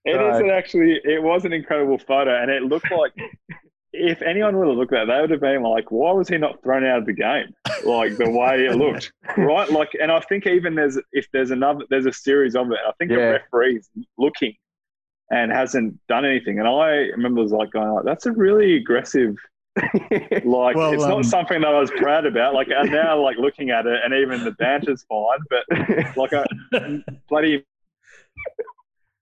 [0.04, 0.44] It Right.
[0.44, 1.00] is actually.
[1.04, 3.12] It was an incredible photo, and it looked like
[3.92, 6.38] if anyone would have looked at that, they would have been like, "Why was he
[6.38, 7.52] not thrown out of the game?"
[7.84, 9.68] Like the way it looked, right?
[9.70, 12.78] Like, and I think even there's if there's another there's a series of it.
[12.86, 14.54] I think the referee's looking
[15.32, 19.34] and hasn't done anything, and I remember was like going like, "That's a really aggressive."
[20.44, 22.52] Like Well, it's um, not something that I was proud about.
[22.52, 26.44] Like I'm now like looking at it, and even the banter's fine, but like a
[27.28, 27.64] bloody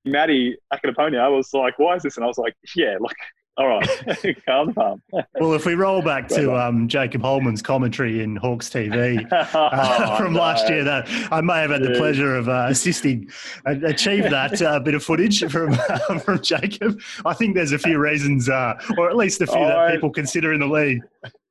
[0.05, 3.17] Matty Akinaponia was like, "Why is this?" And I was like, "Yeah, like,
[3.61, 5.03] all right, calm down."
[5.39, 10.35] Well, if we roll back to um, Jacob Holman's commentary in Hawks TV Oh, from
[10.35, 13.31] last year, that I may have had the pleasure of uh, assisting
[13.67, 15.75] uh, achieve that uh, bit of footage from
[16.21, 17.01] from Jacob.
[17.27, 20.53] I think there's a few reasons, uh, or at least a few that people consider
[20.53, 21.01] in the league.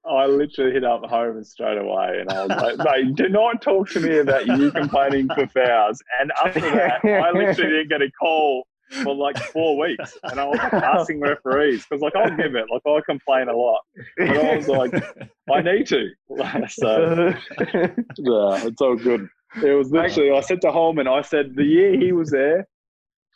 [0.10, 3.90] I literally hit up home straight away, and I was like, "Mate, do not talk
[3.92, 8.10] to me about you complaining for fouls." And after that, I literally didn't get a
[8.12, 12.56] call for like four weeks, and I was like, asking referees because, like, I'll give
[12.56, 13.82] it, like, I complain a lot,
[14.18, 14.94] but I was like,
[15.52, 16.10] I need to.
[16.70, 17.34] so
[18.18, 19.28] Yeah, it's all good.
[19.64, 20.32] It was literally.
[20.32, 22.68] I said to Holman, I said the year he was there,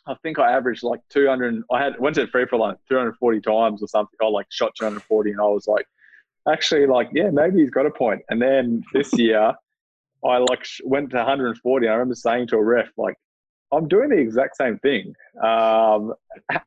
[0.06, 1.62] I think I averaged like 200.
[1.72, 4.16] I had went to free for like 240 times or something.
[4.22, 5.86] I like shot 240, and I was like,
[6.48, 8.22] actually, like, yeah, maybe he's got a point.
[8.28, 9.54] And then this year,
[10.24, 11.88] I like went to 140.
[11.88, 13.14] I remember saying to a ref, like,
[13.76, 16.14] I'm doing the exact same thing, um,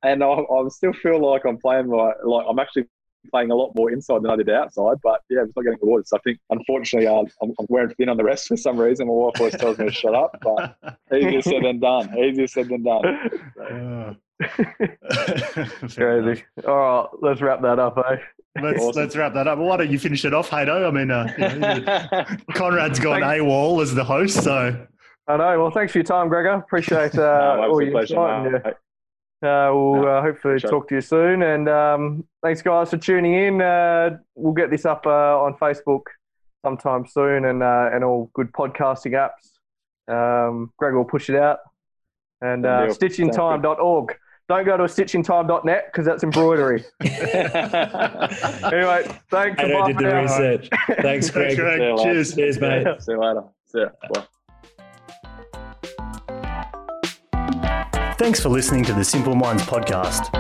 [0.04, 2.86] and I, I still feel like I'm playing my like I'm actually
[3.32, 4.98] playing a lot more inside than I did outside.
[5.04, 6.10] But yeah, I'm not getting awards.
[6.10, 9.08] So I think unfortunately uh, I'm, I'm wearing thin on the rest for some reason.
[9.08, 10.78] My wife always tells me to shut up, but
[11.16, 12.18] easier said than done.
[12.18, 13.06] Easier said than done.
[13.60, 14.14] Uh,
[15.90, 16.44] Crazy.
[16.68, 18.18] All right, let's wrap that up, eh?
[18.62, 19.02] Let's Awesome.
[19.02, 19.60] let's wrap that up.
[19.60, 20.88] Well, why don't you finish it off, Haydo?
[20.88, 23.44] I mean, uh, you know, Conrad's gone Thanks.
[23.44, 24.88] AWOL as the host, so
[25.28, 25.62] I know.
[25.62, 26.52] Well, thanks for your time, Gregor.
[26.52, 28.46] Appreciate uh, No, all absolute your pleasure, insight.
[28.46, 28.72] and, uh,
[29.74, 30.70] we'll No, uh, hopefully sure.
[30.70, 31.44] talk to you soon.
[31.44, 33.62] And um, thanks, guys, for tuning in.
[33.62, 36.04] Uh, we'll get this up uh, on Facebook
[36.66, 39.52] sometime soon and uh, and all good podcasting apps.
[40.10, 41.60] Um, Greg will push it out.
[42.42, 42.96] And Good uh, deal.
[42.96, 44.16] stitchintime.org.
[44.48, 46.86] Don't go to stitchintime.net because that's embroidery.
[47.02, 49.60] anyway, thanks.
[49.60, 50.70] I and bye did for the research.
[51.02, 51.58] Thanks, Thanks, Greg.
[51.58, 51.82] Greg.
[51.82, 52.34] Yeah, well, Cheers.
[52.36, 52.86] Cheers, mate.
[53.02, 53.44] See you later.
[53.66, 53.90] See ya.
[54.14, 54.24] Bye.
[58.18, 60.32] Thanks for listening to the Simple Minds podcast.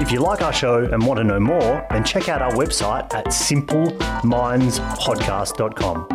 [0.00, 3.12] If you like our show and want to know more, then check out our website
[3.12, 6.06] at simplemindspodcast.com.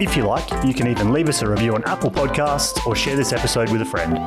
[0.00, 3.16] If you like, you can even leave us a review on Apple Podcasts or share
[3.16, 4.18] this episode with a friend.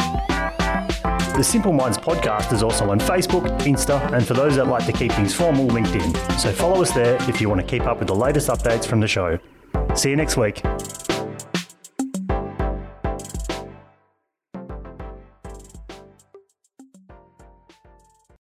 [1.37, 4.91] The Simple Minds podcast is also on Facebook, Insta, and for those that like to
[4.91, 6.13] keep things formal, LinkedIn.
[6.37, 8.99] So follow us there if you want to keep up with the latest updates from
[8.99, 9.39] the show.
[9.95, 10.61] See you next week.